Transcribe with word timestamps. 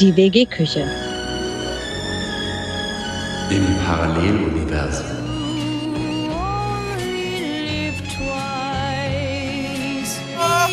Die 0.00 0.16
WG-Küche. 0.16 0.84
Im 3.50 3.76
Paralleluniversum. 3.86 5.06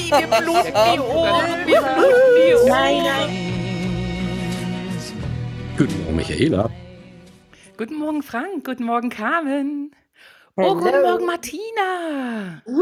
Wir 0.09 0.27
bluten 0.27 0.73
die 0.73 0.99
Ohren. 0.99 1.67
Wir 1.67 1.81
bluten 1.81 2.35
die 2.35 2.55
Ohren. 2.55 2.67
Nein, 2.67 3.03
nein. 3.03 3.29
Guten 5.77 6.03
Morgen, 6.03 6.15
Michaela. 6.15 6.69
Guten 7.77 7.95
Morgen, 7.95 8.23
Frank. 8.23 8.65
Guten 8.65 8.85
Morgen, 8.85 9.09
Carmen. 9.09 9.95
Oh, 10.55 10.73
guten. 10.73 11.01
Morgen, 11.01 11.25
Martina. 11.25 12.61
Uh, 12.65 12.81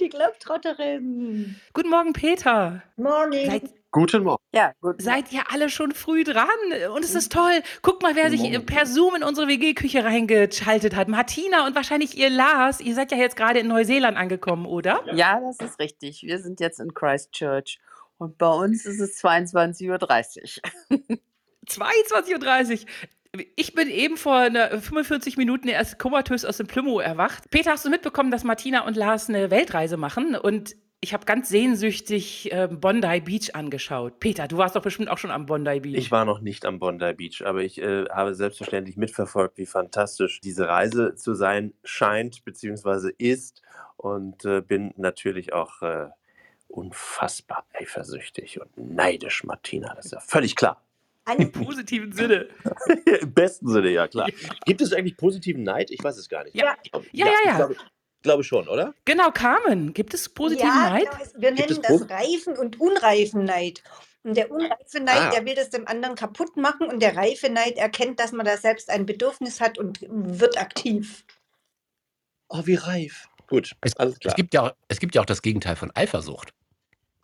die 0.00 0.08
Globetrotterin. 0.08 1.56
Guten 1.72 1.90
Morgen, 1.90 2.12
Peter. 2.12 2.82
Morning. 2.96 3.48
Seid, 3.48 3.70
Guten 3.92 4.22
Morgen. 4.22 4.42
Ja, 4.54 4.72
gut. 4.80 5.02
seid 5.02 5.32
ihr 5.32 5.42
alle 5.50 5.68
schon 5.68 5.92
früh 5.92 6.22
dran? 6.22 6.46
Und 6.94 7.04
es 7.04 7.14
ist 7.16 7.32
toll. 7.32 7.60
Guck 7.82 8.02
mal, 8.02 8.14
wer 8.14 8.30
sich 8.30 8.40
per 8.64 8.86
Zoom 8.86 9.16
in 9.16 9.24
unsere 9.24 9.48
WG-Küche 9.48 10.04
reingeschaltet 10.04 10.94
hat. 10.94 11.08
Martina 11.08 11.66
und 11.66 11.74
wahrscheinlich 11.74 12.16
ihr 12.16 12.30
Lars. 12.30 12.80
Ihr 12.80 12.94
seid 12.94 13.10
ja 13.10 13.18
jetzt 13.18 13.34
gerade 13.34 13.58
in 13.58 13.66
Neuseeland 13.66 14.16
angekommen, 14.16 14.66
oder? 14.66 15.02
Ja, 15.14 15.40
das 15.40 15.58
ist 15.58 15.80
richtig. 15.80 16.22
Wir 16.22 16.38
sind 16.38 16.60
jetzt 16.60 16.78
in 16.78 16.94
Christchurch 16.94 17.80
und 18.18 18.38
bei 18.38 18.48
uns 18.48 18.86
ist 18.86 19.00
es 19.00 19.20
22.30 19.24 19.90
Uhr. 19.90 21.18
22.30 21.66 22.82
Uhr. 22.82 22.86
Ich 23.56 23.74
bin 23.74 23.88
eben 23.88 24.16
vor 24.16 24.36
einer 24.36 24.80
45 24.80 25.36
Minuten 25.36 25.68
erst 25.68 25.98
komatös 25.98 26.44
aus 26.44 26.58
dem 26.58 26.66
Plümo 26.66 27.00
erwacht. 27.00 27.50
Peter, 27.50 27.72
hast 27.72 27.84
du 27.84 27.90
mitbekommen, 27.90 28.30
dass 28.30 28.44
Martina 28.44 28.86
und 28.86 28.96
Lars 28.96 29.28
eine 29.28 29.50
Weltreise 29.50 29.96
machen? 29.96 30.36
Und 30.36 30.76
ich 31.02 31.14
habe 31.14 31.24
ganz 31.24 31.48
sehnsüchtig 31.48 32.52
äh, 32.52 32.68
Bondi 32.70 33.20
Beach 33.20 33.54
angeschaut. 33.54 34.20
Peter, 34.20 34.46
du 34.48 34.58
warst 34.58 34.76
doch 34.76 34.82
bestimmt 34.82 35.08
auch 35.08 35.18
schon 35.18 35.30
am 35.30 35.46
Bondi 35.46 35.80
Beach. 35.80 35.96
Ich 35.96 36.10
war 36.10 36.24
noch 36.24 36.40
nicht 36.40 36.66
am 36.66 36.78
Bondi 36.78 37.12
Beach, 37.14 37.42
aber 37.46 37.62
ich 37.62 37.80
äh, 37.80 38.04
habe 38.10 38.34
selbstverständlich 38.34 38.96
mitverfolgt, 38.96 39.56
wie 39.58 39.66
fantastisch 39.66 40.40
diese 40.40 40.68
Reise 40.68 41.14
zu 41.14 41.34
sein 41.34 41.72
scheint 41.84 42.44
bzw. 42.44 43.12
ist 43.18 43.62
und 43.96 44.44
äh, 44.44 44.60
bin 44.60 44.92
natürlich 44.96 45.52
auch 45.52 45.80
äh, 45.82 46.08
unfassbar 46.68 47.66
eifersüchtig 47.72 48.60
und 48.60 48.76
neidisch, 48.76 49.44
Martina. 49.44 49.94
Das 49.94 50.06
ist 50.06 50.12
ja 50.12 50.20
völlig 50.20 50.54
klar. 50.56 50.82
Im 51.38 51.52
positiven 51.52 52.12
Sinne. 52.12 52.48
Im 53.20 53.32
besten 53.32 53.68
Sinne, 53.68 53.90
ja 53.90 54.08
klar. 54.08 54.28
Gibt 54.66 54.80
es 54.80 54.92
eigentlich 54.92 55.16
positiven 55.16 55.62
Neid? 55.62 55.90
Ich 55.90 56.02
weiß 56.02 56.16
es 56.16 56.28
gar 56.28 56.44
nicht. 56.44 56.54
Ja. 56.56 56.74
Glaub- 56.90 57.04
Ja, 57.12 57.26
ja, 57.26 57.32
ja. 57.44 57.50
Ich 57.50 57.56
glaube, 57.56 57.76
glaube 58.22 58.44
schon, 58.44 58.68
oder? 58.68 58.94
Genau, 59.04 59.30
Carmen, 59.30 59.92
gibt 59.94 60.14
es 60.14 60.28
positiven 60.28 60.68
ja, 60.68 60.90
Neid? 60.90 61.10
Genau, 61.10 61.22
es- 61.22 61.34
wir 61.36 61.52
Gibt 61.52 61.70
es 61.70 61.78
nennen 61.78 62.00
das 62.00 62.10
Reifen- 62.10 62.56
und 62.58 62.80
Unreifenneid. 62.80 63.82
Und 64.22 64.36
der 64.36 64.50
unreife 64.50 65.00
Neid, 65.00 65.16
Ah. 65.18 65.30
der 65.30 65.46
will 65.46 65.54
das 65.54 65.70
dem 65.70 65.88
anderen 65.88 66.14
kaputt 66.14 66.56
machen 66.58 66.88
und 66.88 67.00
der 67.00 67.16
reife 67.16 67.48
Neid 67.48 67.78
erkennt, 67.78 68.20
dass 68.20 68.32
man 68.32 68.44
da 68.44 68.56
selbst 68.58 68.90
ein 68.90 69.06
Bedürfnis 69.06 69.60
hat 69.62 69.78
und 69.78 70.00
wird 70.08 70.58
aktiv. 70.58 71.24
Oh, 72.48 72.62
wie 72.66 72.74
reif. 72.74 73.28
Gut, 73.46 73.72
Es, 73.80 73.96
alles 73.96 74.14
es, 74.14 74.20
klar. 74.20 74.34
gibt 74.34 74.52
ja, 74.54 74.62
auch- 74.62 74.72
es 74.88 75.00
gibt 75.00 75.14
ja 75.14 75.22
auch 75.22 75.26
das 75.26 75.40
Gegenteil 75.42 75.74
von 75.76 75.90
Eifersucht. 75.94 76.52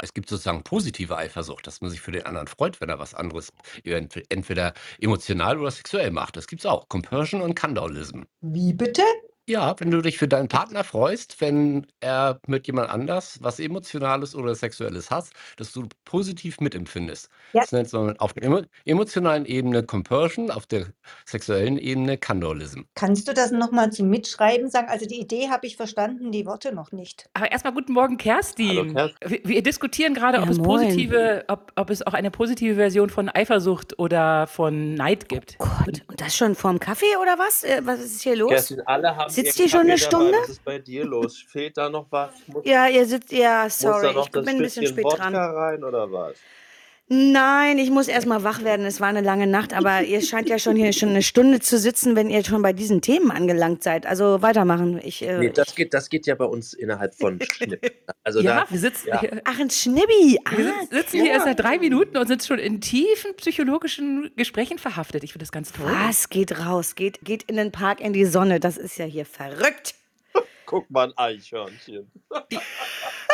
Es 0.02 0.12
gibt 0.14 0.28
sozusagen 0.28 0.62
positive 0.62 1.16
Eifersucht, 1.16 1.66
dass 1.66 1.80
man 1.80 1.90
sich 1.90 2.00
für 2.00 2.12
den 2.12 2.26
anderen 2.26 2.48
freut, 2.48 2.80
wenn 2.80 2.88
er 2.88 2.98
was 2.98 3.14
anderes 3.14 3.52
ent- 3.84 4.22
entweder 4.30 4.74
emotional 5.00 5.58
oder 5.58 5.70
sexuell 5.70 6.10
macht. 6.10 6.36
Das 6.36 6.46
gibt 6.46 6.60
es 6.62 6.66
auch. 6.66 6.88
Compersion 6.88 7.40
und 7.42 7.54
Condolism. 7.58 8.22
Wie 8.40 8.72
bitte? 8.74 9.02
Ja, 9.48 9.76
wenn 9.78 9.92
du 9.92 10.02
dich 10.02 10.18
für 10.18 10.26
deinen 10.26 10.48
Partner 10.48 10.82
freust, 10.82 11.40
wenn 11.40 11.86
er 12.00 12.40
mit 12.48 12.66
jemand 12.66 12.90
anders 12.90 13.38
was 13.42 13.60
Emotionales 13.60 14.34
oder 14.34 14.52
Sexuelles 14.56 15.12
hat, 15.12 15.26
dass 15.56 15.70
du 15.72 15.86
positiv 16.04 16.58
mitempfindest. 16.58 17.28
Ja. 17.52 17.60
Das 17.60 17.70
nennt 17.70 17.92
man 17.92 18.18
auf 18.18 18.32
der 18.32 18.42
emo 18.42 18.62
emotionalen 18.84 19.46
Ebene 19.46 19.84
Compersion, 19.84 20.50
auf 20.50 20.66
der 20.66 20.86
sexuellen 21.26 21.78
Ebene 21.78 22.18
Condolism. 22.18 22.80
Kannst 22.96 23.28
du 23.28 23.34
das 23.34 23.52
nochmal 23.52 23.92
zum 23.92 24.08
Mitschreiben 24.08 24.68
sagen? 24.68 24.88
Also 24.88 25.06
die 25.06 25.20
Idee 25.20 25.48
habe 25.48 25.64
ich 25.68 25.76
verstanden, 25.76 26.32
die 26.32 26.44
Worte 26.44 26.74
noch 26.74 26.90
nicht. 26.90 27.28
Aber 27.34 27.52
erstmal 27.52 27.72
guten 27.72 27.92
Morgen, 27.92 28.16
Kerstin. 28.18 28.96
Hallo, 28.96 29.10
Wir, 29.24 29.40
wir 29.44 29.62
diskutieren 29.62 30.14
gerade, 30.14 30.38
ob 30.38 30.46
Ja, 30.46 30.50
es 30.50 30.58
moin. 30.58 30.80
positive, 30.88 31.44
ob, 31.46 31.70
ob 31.76 31.90
es 31.90 32.04
auch 32.04 32.14
eine 32.14 32.32
positive 32.32 32.74
Version 32.74 33.10
von 33.10 33.28
Eifersucht 33.28 33.96
oder 34.00 34.48
von 34.48 34.94
Neid 34.94 35.28
gibt. 35.28 35.56
Gott, 35.58 36.02
und 36.08 36.20
das 36.20 36.34
schon 36.36 36.56
vorm 36.56 36.80
Kaffee 36.80 37.16
oder 37.22 37.38
was? 37.38 37.62
Äh, 37.62 37.82
was 37.84 38.00
ist 38.00 38.22
hier 38.22 38.34
los? 38.34 38.50
Kerstin, 38.50 38.80
alle 38.86 39.14
haben 39.14 39.35
Sitzt 39.36 39.58
ihr 39.60 39.68
schon 39.68 39.80
eine. 39.82 39.98
Stunde? 39.98 40.38
Was 40.42 40.48
ist 40.48 40.64
bei 40.64 40.78
dir 40.78 41.04
los? 41.04 41.44
Fehlt 41.48 41.76
da 41.76 41.88
noch 41.88 42.06
was? 42.10 42.30
Muss, 42.46 42.64
Ja, 42.64 42.88
ihr 42.88 43.06
sitzt, 43.06 43.30
ja, 43.32 43.68
sorry, 43.70 44.08
ich 44.20 44.30
bin 44.30 44.48
ein 44.48 44.58
bisschen 44.58 44.82
bisschen 44.82 44.86
spät 44.88 45.04
Wodka 45.04 45.30
dran. 45.30 45.34
rein 45.34 45.84
oder 45.84 46.10
was? 46.10 46.36
Nein, 47.08 47.78
ich 47.78 47.90
muss 47.90 48.08
erst 48.08 48.26
mal 48.26 48.42
wach 48.42 48.64
werden. 48.64 48.84
Es 48.84 49.00
war 49.00 49.06
eine 49.06 49.20
lange 49.20 49.46
Nacht, 49.46 49.72
aber 49.72 50.02
ihr 50.04 50.20
scheint 50.22 50.48
ja 50.48 50.58
schon 50.58 50.74
hier 50.74 50.92
schon 50.92 51.10
eine 51.10 51.22
Stunde 51.22 51.60
zu 51.60 51.78
sitzen, 51.78 52.16
wenn 52.16 52.28
ihr 52.30 52.44
schon 52.44 52.62
bei 52.62 52.72
diesen 52.72 53.00
Themen 53.00 53.30
angelangt 53.30 53.84
seid. 53.84 54.06
Also 54.06 54.42
weitermachen. 54.42 55.00
Ich, 55.04 55.22
äh, 55.22 55.38
Nee, 55.38 55.50
das 55.50 55.76
geht, 55.76 55.94
das 55.94 56.10
geht 56.10 56.26
ja 56.26 56.34
bei 56.34 56.46
uns 56.46 56.72
innerhalb 56.74 57.14
von 57.14 57.38
Schnipp. 57.52 57.92
Also 58.24 58.40
ja, 58.40 58.64
da, 58.64 58.70
wir 58.70 58.78
sitzen, 58.80 59.08
ja. 59.08 59.20
hier, 59.20 59.40
Ach, 59.44 59.60
ein 59.60 59.70
Schnibbi. 59.70 60.38
wir 60.38 60.40
Ah, 60.44 60.80
sitzen, 60.80 60.96
sitzen 60.96 61.20
hier 61.22 61.30
erst 61.30 61.44
seit 61.46 61.60
drei 61.60 61.78
Minuten 61.78 62.16
und 62.16 62.26
sind 62.26 62.42
schon 62.42 62.58
in 62.58 62.80
tiefen 62.80 63.36
psychologischen 63.36 64.32
Gesprächen 64.34 64.78
verhaftet. 64.78 65.22
Ich 65.22 65.32
finde 65.32 65.44
das 65.44 65.52
ganz 65.52 65.70
toll. 65.72 65.86
was? 65.86 66.28
Geht 66.28 66.58
raus, 66.58 66.96
geht, 66.96 67.20
geht 67.24 67.44
in 67.44 67.54
den 67.56 67.70
Park 67.70 68.00
in 68.00 68.14
die 68.14 68.24
Sonne. 68.24 68.58
Das 68.58 68.76
ist 68.76 68.98
ja 68.98 69.04
hier 69.04 69.24
verrückt. 69.26 69.94
guck 70.66 70.90
mal 70.90 71.06
ein 71.06 71.12
Eichhörnchen. 71.16 72.10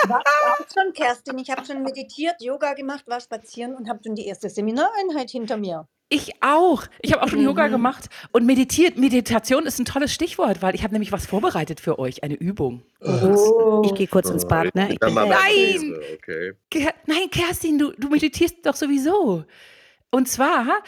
War 0.08 0.20
ich 0.20 0.60
auch 0.60 0.66
schon, 0.72 0.92
Kerstin. 0.92 1.38
Ich 1.38 1.50
habe 1.50 1.64
schon 1.64 1.82
meditiert, 1.82 2.36
Yoga 2.40 2.74
gemacht, 2.74 3.04
war 3.06 3.20
spazieren 3.20 3.74
und 3.74 3.88
habe 3.88 4.00
schon 4.04 4.14
die 4.14 4.26
erste 4.26 4.48
Seminareinheit 4.50 5.30
hinter 5.30 5.56
mir. 5.56 5.86
Ich 6.08 6.30
auch. 6.42 6.84
Ich 7.00 7.12
habe 7.12 7.22
auch 7.22 7.28
schon 7.28 7.38
Mhm. 7.38 7.46
Yoga 7.46 7.68
gemacht 7.68 8.10
und 8.32 8.44
meditiert. 8.44 8.98
Meditation 8.98 9.64
ist 9.64 9.78
ein 9.78 9.86
tolles 9.86 10.12
Stichwort, 10.12 10.60
weil 10.60 10.74
ich 10.74 10.82
habe 10.82 10.92
nämlich 10.92 11.10
was 11.10 11.24
vorbereitet 11.24 11.80
für 11.80 11.98
euch, 11.98 12.22
eine 12.22 12.34
Übung. 12.34 12.82
Oh. 13.00 13.82
Ich 13.86 13.94
gehe 13.94 14.06
kurz 14.06 14.28
ins 14.28 14.46
Bad, 14.46 14.74
ne? 14.74 14.92
Ich 14.92 14.98
bin 15.00 15.14
Nein! 15.14 15.94
Okay. 16.18 16.52
Ker 16.70 16.92
Nein, 17.06 17.30
Kerstin, 17.30 17.78
du, 17.78 17.92
du 17.92 18.08
meditierst 18.08 18.56
doch 18.64 18.76
sowieso. 18.76 19.44
Und 20.14 20.28
zwar, 20.28 20.82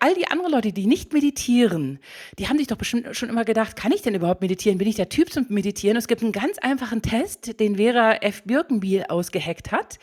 all 0.00 0.14
die 0.14 0.26
anderen 0.28 0.50
Leute, 0.50 0.72
die 0.72 0.86
nicht 0.86 1.12
meditieren, 1.12 1.98
die 2.38 2.48
haben 2.48 2.56
sich 2.56 2.66
doch 2.66 2.78
bestimmt 2.78 3.14
schon 3.14 3.28
immer 3.28 3.44
gedacht, 3.44 3.76
kann 3.76 3.92
ich 3.92 4.00
denn 4.00 4.14
überhaupt 4.14 4.40
meditieren? 4.40 4.78
Bin 4.78 4.88
ich 4.88 4.94
der 4.94 5.10
Typ 5.10 5.30
zum 5.30 5.44
Meditieren? 5.50 5.98
Es 5.98 6.08
gibt 6.08 6.22
einen 6.22 6.32
ganz 6.32 6.56
einfachen 6.56 7.02
Test, 7.02 7.60
den 7.60 7.76
Vera 7.76 8.14
F. 8.22 8.42
Birkenbiel 8.44 9.04
ausgeheckt 9.10 9.70
hat, 9.70 9.98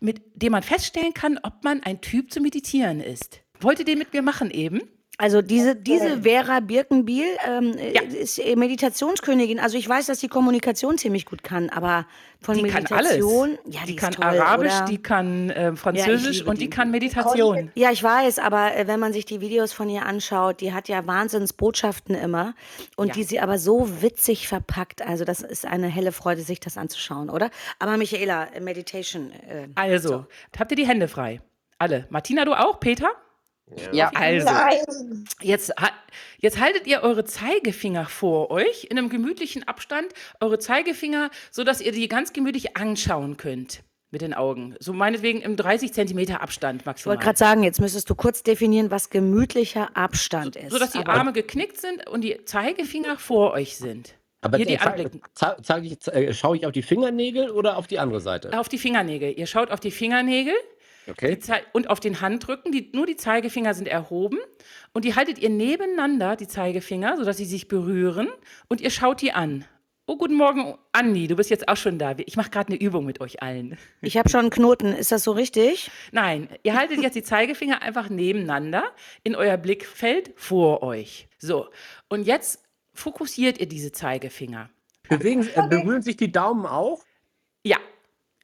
mit 0.00 0.22
dem 0.34 0.52
man 0.52 0.62
feststellen 0.62 1.12
kann, 1.12 1.38
ob 1.42 1.62
man 1.62 1.82
ein 1.82 2.00
Typ 2.00 2.32
zum 2.32 2.44
Meditieren 2.44 3.00
ist. 3.00 3.42
Wollt 3.60 3.80
ihr 3.80 3.84
den 3.84 3.98
mit 3.98 4.14
mir 4.14 4.22
machen 4.22 4.50
eben? 4.50 4.80
Also 5.18 5.40
diese, 5.40 5.74
diese 5.74 6.22
Vera 6.22 6.60
Birkenbiel 6.60 7.24
ähm, 7.46 7.74
Ja. 7.94 8.02
ist 8.02 8.38
Meditationskönigin. 8.38 9.58
Also 9.58 9.78
ich 9.78 9.88
weiß, 9.88 10.06
dass 10.06 10.20
sie 10.20 10.28
Kommunikation 10.28 10.98
ziemlich 10.98 11.24
gut 11.24 11.42
kann, 11.42 11.70
aber 11.70 12.06
von 12.42 12.56
Die 12.56 12.64
kann 12.64 12.84
alles. 12.86 13.12
Meditation, 13.12 13.58
ja, 13.64 13.80
die, 13.86 13.92
Die 13.92 13.96
kann 13.96 14.12
toll, 14.12 14.24
Arabisch, 14.24 14.74
oder? 14.76 14.84
die 14.84 14.98
kann 15.02 15.50
äh, 15.50 15.74
Französisch 15.74 16.38
liebe 16.40 16.50
und 16.50 16.60
die 16.60 16.64
die. 16.64 16.70
kann 16.70 16.90
Meditation. 16.90 17.72
Ja, 17.74 17.90
ich 17.90 18.02
weiß, 18.02 18.38
aber 18.38 18.76
äh, 18.76 18.86
wenn 18.86 19.00
man 19.00 19.14
sich 19.14 19.24
die 19.24 19.40
Videos 19.40 19.72
von 19.72 19.88
ihr 19.88 20.04
anschaut, 20.04 20.60
die 20.60 20.74
hat 20.74 20.88
ja 20.88 21.06
Wahnsinnsbotschaften 21.06 22.14
immer 22.14 22.54
und 22.96 23.08
Ja. 23.08 23.14
die 23.14 23.22
sie 23.24 23.40
aber 23.40 23.58
so 23.58 24.02
witzig 24.02 24.48
verpackt. 24.48 25.00
Also 25.00 25.24
das 25.24 25.40
ist 25.40 25.64
eine 25.66 25.88
helle 25.88 26.12
Freude, 26.12 26.42
sich 26.42 26.60
das 26.60 26.76
anzuschauen, 26.76 27.30
oder? 27.30 27.50
Aber 27.78 27.96
Michaela, 27.96 28.48
Meditation. 28.60 29.30
Äh, 29.32 29.68
Also, 29.76 30.26
habt 30.58 30.70
ihr 30.72 30.76
die 30.76 30.86
Hände 30.86 31.08
frei? 31.08 31.40
Alle. 31.78 32.06
Martina, 32.10 32.44
du 32.44 32.52
auch? 32.52 32.80
Peter? 32.80 33.08
Ja. 33.92 34.10
Also. 34.14 34.46
Nein. 34.46 35.24
Jetzt, 35.42 35.72
jetzt 36.38 36.60
haltet 36.60 36.86
ihr 36.86 37.02
eure 37.02 37.24
Zeigefinger 37.24 38.06
vor 38.06 38.50
euch 38.50 38.84
in 38.90 38.96
einem 38.98 39.08
gemütlichen 39.08 39.66
Abstand, 39.66 40.06
eure 40.40 40.58
Zeigefinger, 40.58 41.30
sodass 41.50 41.80
ihr 41.80 41.92
die 41.92 42.08
ganz 42.08 42.32
gemütlich 42.32 42.76
anschauen 42.76 43.36
könnt 43.36 43.82
mit 44.12 44.22
den 44.22 44.34
Augen. 44.34 44.76
So 44.78 44.92
meinetwegen 44.92 45.40
im 45.42 45.56
30 45.56 45.92
Zentimeter 45.92 46.40
Abstand 46.40 46.82
ich 46.82 46.86
maximal. 46.86 47.16
wollte 47.16 47.24
gerade 47.24 47.38
sagen, 47.38 47.64
jetzt 47.64 47.80
müsstest 47.80 48.08
du 48.08 48.14
kurz 48.14 48.44
definieren, 48.44 48.90
was 48.92 49.10
gemütlicher 49.10 49.96
Abstand 49.96 50.54
ist. 50.54 50.70
so 50.70 50.78
dass 50.78 50.92
die 50.92 50.98
Aber- 50.98 51.14
Arme 51.14 51.32
geknickt 51.32 51.80
sind 51.80 52.08
und 52.08 52.20
die 52.22 52.44
Zeigefinger 52.44 53.18
vor 53.18 53.52
euch 53.52 53.76
sind. 53.76 54.14
Aber 54.42 54.58
Hier 54.58 54.66
die 54.66 54.76
zeig- 54.78 54.86
anblicken. 54.86 55.22
zeig- 55.34 55.64
zeig 55.64 55.84
ich, 55.84 56.06
äh, 56.06 56.32
schaue 56.32 56.56
ich 56.56 56.66
auf 56.66 56.72
die 56.72 56.82
Fingernägel 56.82 57.50
oder 57.50 57.76
auf 57.76 57.88
die 57.88 57.98
andere 57.98 58.20
Seite? 58.20 58.56
Auf 58.56 58.68
die 58.68 58.78
Fingernägel. 58.78 59.36
Ihr 59.36 59.46
schaut 59.48 59.72
auf 59.72 59.80
die 59.80 59.90
Fingernägel 59.90 60.54
Okay. 61.08 61.38
und 61.72 61.88
auf 61.90 62.00
den 62.00 62.20
Handrücken. 62.20 62.72
Die, 62.72 62.90
nur 62.92 63.06
die 63.06 63.16
Zeigefinger 63.16 63.74
sind 63.74 63.88
erhoben 63.88 64.38
und 64.92 65.04
die 65.04 65.14
haltet 65.14 65.38
ihr 65.38 65.50
nebeneinander, 65.50 66.36
die 66.36 66.48
Zeigefinger, 66.48 67.16
sodass 67.16 67.36
sie 67.36 67.44
sich 67.44 67.68
berühren 67.68 68.28
und 68.68 68.80
ihr 68.80 68.90
schaut 68.90 69.20
die 69.22 69.32
an. 69.32 69.64
Oh, 70.08 70.16
guten 70.16 70.34
Morgen, 70.34 70.78
Andi, 70.92 71.26
du 71.26 71.34
bist 71.34 71.50
jetzt 71.50 71.66
auch 71.66 71.76
schon 71.76 71.98
da. 71.98 72.14
Ich 72.26 72.36
mache 72.36 72.50
gerade 72.50 72.68
eine 72.72 72.80
Übung 72.80 73.04
mit 73.04 73.20
euch 73.20 73.42
allen. 73.42 73.76
Ich 74.02 74.16
habe 74.16 74.28
schon 74.28 74.38
einen 74.40 74.50
Knoten, 74.50 74.92
ist 74.92 75.10
das 75.10 75.24
so 75.24 75.32
richtig? 75.32 75.90
Nein, 76.12 76.48
ihr 76.62 76.76
haltet 76.76 77.02
jetzt 77.02 77.14
die 77.16 77.24
Zeigefinger 77.24 77.82
einfach 77.82 78.08
nebeneinander 78.08 78.84
in 79.24 79.34
euer 79.34 79.56
Blickfeld 79.56 80.32
vor 80.36 80.84
euch. 80.84 81.26
So, 81.38 81.68
und 82.08 82.22
jetzt 82.24 82.62
fokussiert 82.94 83.58
ihr 83.58 83.66
diese 83.66 83.90
Zeigefinger. 83.90 84.70
Bewegen, 85.08 85.48
äh, 85.54 85.66
berühren 85.68 86.02
sich 86.02 86.16
die 86.16 86.30
Daumen 86.30 86.66
auch? 86.66 87.02
Ja, 87.64 87.78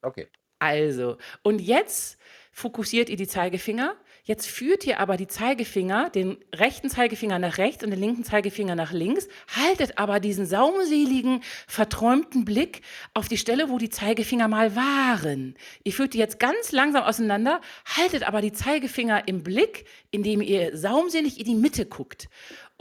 Okay. 0.03 0.26
also, 0.58 1.17
und 1.44 1.61
jetzt 1.61 2.19
fokussiert 2.52 3.08
ihr 3.08 3.16
die 3.16 3.26
Zeigefinger. 3.26 3.96
Jetzt 4.25 4.46
führt 4.46 4.87
ihr 4.87 5.00
aber 5.00 5.16
die 5.16 5.26
Zeigefinger, 5.26 6.10
den 6.10 6.37
rechten 6.54 6.88
Zeigefinger 6.88 7.40
nach 7.40 7.58
rechts 7.58 7.82
und 7.82 7.90
den 7.90 7.99
linken 7.99 8.22
Zeigefinger 8.22 8.76
nach 8.76 8.93
links, 8.93 9.26
haltet 9.49 9.99
aber 9.99 10.20
diesen 10.20 10.46
saumseligen, 10.46 11.43
verträumten 11.66 12.44
Blick 12.44 12.82
auf 13.14 13.26
die 13.26 13.38
Stelle, 13.38 13.69
wo 13.69 13.78
die 13.78 13.90
Zeigefinger 13.90 14.46
mal 14.46 14.76
waren. 14.76 15.56
Ihr 15.82 15.93
führt 15.93 16.14
die 16.14 16.19
jetzt 16.19 16.38
ganz 16.38 16.70
langsam 16.70 17.02
auseinander, 17.02 17.60
haltet 17.84 18.22
aber 18.22 18.43
die 18.43 18.52
Zeigefinger 18.52 19.26
im 19.26 19.43
Blick, 19.43 19.87
indem 20.12 20.40
ihr 20.40 20.76
saumselig 20.76 21.40
in 21.40 21.46
die 21.46 21.56
Mitte 21.56 21.87
guckt. 21.87 22.28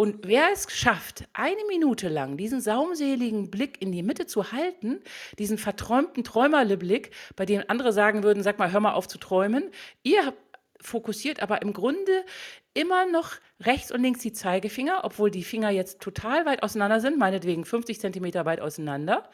Und 0.01 0.25
wer 0.27 0.49
es 0.51 0.65
schafft, 0.71 1.25
eine 1.31 1.63
Minute 1.67 2.09
lang 2.09 2.35
diesen 2.35 2.59
saumseligen 2.59 3.51
Blick 3.51 3.79
in 3.83 3.91
die 3.91 4.01
Mitte 4.01 4.25
zu 4.25 4.51
halten, 4.51 4.99
diesen 5.37 5.59
verträumten 5.59 6.23
Träumerle-Blick, 6.23 7.11
bei 7.35 7.45
dem 7.45 7.63
andere 7.67 7.93
sagen 7.93 8.23
würden, 8.23 8.41
sag 8.41 8.57
mal, 8.57 8.71
hör 8.71 8.79
mal 8.79 8.93
auf 8.93 9.07
zu 9.07 9.19
träumen, 9.19 9.69
ihr 10.01 10.33
fokussiert 10.79 11.39
aber 11.43 11.61
im 11.61 11.71
Grunde 11.71 12.25
immer 12.73 13.05
noch 13.05 13.33
rechts 13.59 13.91
und 13.91 14.01
links 14.01 14.21
die 14.21 14.33
Zeigefinger, 14.33 15.01
obwohl 15.03 15.29
die 15.29 15.43
Finger 15.43 15.69
jetzt 15.69 16.01
total 16.01 16.47
weit 16.47 16.63
auseinander 16.63 16.99
sind, 16.99 17.19
meinetwegen 17.19 17.63
50 17.63 17.99
Zentimeter 17.99 18.43
weit 18.43 18.59
auseinander. 18.59 19.29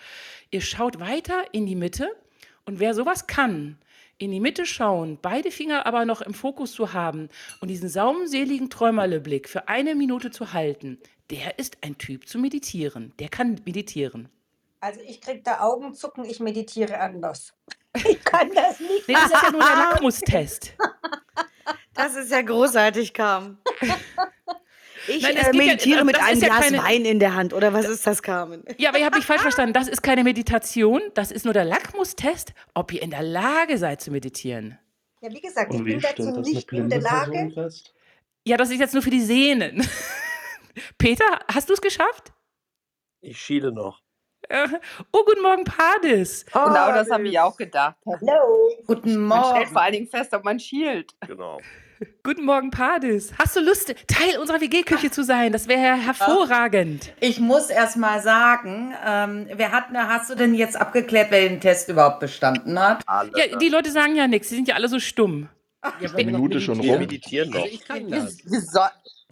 Ihr 0.52 0.60
schaut 0.60 1.00
weiter 1.00 1.46
in 1.54 1.66
die 1.66 1.78
Mitte 1.78 2.10
und 2.66 2.82
wer 2.82 2.94
sowas 2.94 3.26
kann, 3.26 3.78
in 4.18 4.32
die 4.32 4.40
Mitte 4.40 4.66
schauen, 4.66 5.20
beide 5.22 5.52
Finger 5.52 5.86
aber 5.86 6.06
noch 6.06 6.22
im 6.22 6.34
Fokus 6.34 6.72
zu 6.72 6.94
haben 6.94 7.30
und 7.62 7.68
diesen 7.68 7.90
saumseligen 7.90 8.70
Träumerle-Blick 8.70 9.48
für 9.48 9.68
eine 9.68 9.96
Minute 9.96 10.32
zu 10.32 10.54
halten, 10.54 11.00
der 11.30 11.60
ist 11.60 11.78
ein 11.82 11.98
Typ 11.98 12.28
zu 12.28 12.40
meditieren. 12.40 13.14
Der 13.20 13.30
kann 13.30 13.60
meditieren. 13.66 14.30
Also 14.80 15.02
ich 15.02 15.22
kriege 15.22 15.42
da 15.42 15.60
Augenzucken, 15.62 16.26
ich 16.26 16.40
meditiere 16.40 17.00
anders. 17.00 17.54
Ich 18.08 18.24
kann 18.24 18.52
das 18.54 18.80
nicht. 18.80 19.08
Nee, 19.08 19.16
das 19.16 19.26
ist 19.26 19.42
ja 19.42 19.52
nur 19.52 19.62
der 19.62 19.76
Lackmustest. 19.76 20.74
Das 21.96 22.16
ist 22.16 22.30
ja 22.30 22.44
großartig, 22.44 23.12
Carmen. 23.12 23.58
Ich 25.08 25.22
Nein, 25.24 25.36
äh, 25.38 25.40
geht 25.42 25.46
ja- 25.46 25.54
meditiere 25.54 26.06
mit 26.06 26.22
einem 26.22 26.40
ja 26.40 26.48
Glas 26.48 26.60
keine- 26.66 26.78
Wein 26.84 27.06
in 27.06 27.20
der 27.20 27.34
Hand, 27.36 27.54
oder 27.54 27.74
was 27.74 27.88
ist 27.88 28.06
das, 28.06 28.22
Carmen? 28.22 28.64
Ja, 28.78 28.90
aber 28.90 29.00
ihr 29.00 29.06
habt 29.06 29.16
mich 29.16 29.26
falsch 29.26 29.42
verstanden. 29.42 29.74
Das 29.74 29.88
ist 29.88 30.02
keine 30.04 30.24
Meditation. 30.24 31.02
Das 31.14 31.32
ist 31.32 31.46
nur 31.46 31.54
der 31.54 31.66
Lackmustest, 31.66 32.54
ob 32.74 32.92
ihr 32.94 33.02
in 33.02 33.12
der 33.12 33.24
Lage 33.24 33.78
seid 33.78 34.02
zu 34.02 34.12
meditieren. 34.12 34.78
Ja, 35.22 35.32
wie 35.32 35.42
gesagt, 35.42 35.74
ich 35.74 35.80
Und 35.80 35.86
bin 35.86 35.98
wie 35.98 36.02
dazu 36.02 36.42
nicht 36.42 36.72
in 36.74 36.90
der 36.90 37.02
Lage. 37.02 37.52
fest? 37.54 37.94
Ja, 38.46 38.58
das 38.58 38.70
ist 38.70 38.80
jetzt 38.80 38.94
nur 38.94 39.02
für 39.04 39.10
die 39.10 39.22
Sehnen. 39.22 39.88
Peter, 40.98 41.26
hast 41.52 41.70
du 41.70 41.74
es 41.74 41.82
geschafft? 41.82 42.32
Ich 43.22 43.40
schiele 43.40 43.72
noch. 43.72 44.02
Äh, 44.50 44.68
Oh, 45.12 45.24
guten 45.26 45.42
Morgen, 45.42 45.64
Pades. 45.64 46.46
Genau 46.46 46.92
das 46.94 47.10
habe 47.10 47.28
ich 47.28 47.38
auch 47.40 47.58
gedacht. 47.58 47.98
Hallo. 48.06 48.70
Guten 48.86 49.18
Man 49.18 49.40
stellt 49.44 49.56
Morgen. 49.56 49.72
vor 49.72 49.82
allen 49.82 49.94
Dingen 49.94 50.08
fest, 50.08 50.34
ob 50.34 50.44
man 50.44 50.60
schielt. 50.60 51.14
Genau. 51.26 51.60
Guten 52.24 52.46
Morgen, 52.46 52.72
Pades. 52.72 53.34
Hast 53.38 53.56
du 53.56 53.60
Lust, 53.62 53.94
Teil 54.08 54.38
unserer 54.40 54.62
WG-Küche 54.62 55.12
zu 55.12 55.24
sein? 55.24 55.52
Das 55.52 55.68
wäre 55.68 55.96
hervorragend. 55.96 57.12
Ich 57.20 57.40
muss 57.40 57.70
erst 57.70 57.98
mal 57.98 58.22
sagen, 58.22 58.94
ähm, 59.06 59.48
wer 59.54 59.72
hat, 59.72 59.86
na, 59.92 60.08
hast 60.08 60.30
du 60.30 60.36
denn 60.36 60.54
jetzt 60.54 60.76
abgeklärt, 60.80 61.28
wer 61.32 61.48
den 61.48 61.60
Test 61.62 61.90
überhaupt 61.90 62.20
bestanden 62.20 62.80
hat? 62.80 63.04
Alle. 63.08 63.32
Ja, 63.36 63.58
die 63.58 63.70
Leute 63.70 63.92
sagen 63.92 64.16
ja 64.16 64.28
nichts. 64.28 64.50
Sie 64.50 64.56
sind 64.56 64.68
ja 64.68 64.76
alle 64.76 64.90
so 64.90 65.00
stumm. 65.00 65.50
Ja, 66.02 66.12
eine 66.14 66.32
Minute 66.32 66.60
schon 66.60 66.82
wir 66.82 66.92
rum. 66.94 67.00
meditieren 67.00 67.54
Also 67.54 67.66
noch. 67.66 67.72
ich 67.74 67.86
kann 67.86 68.10
das. 68.10 68.38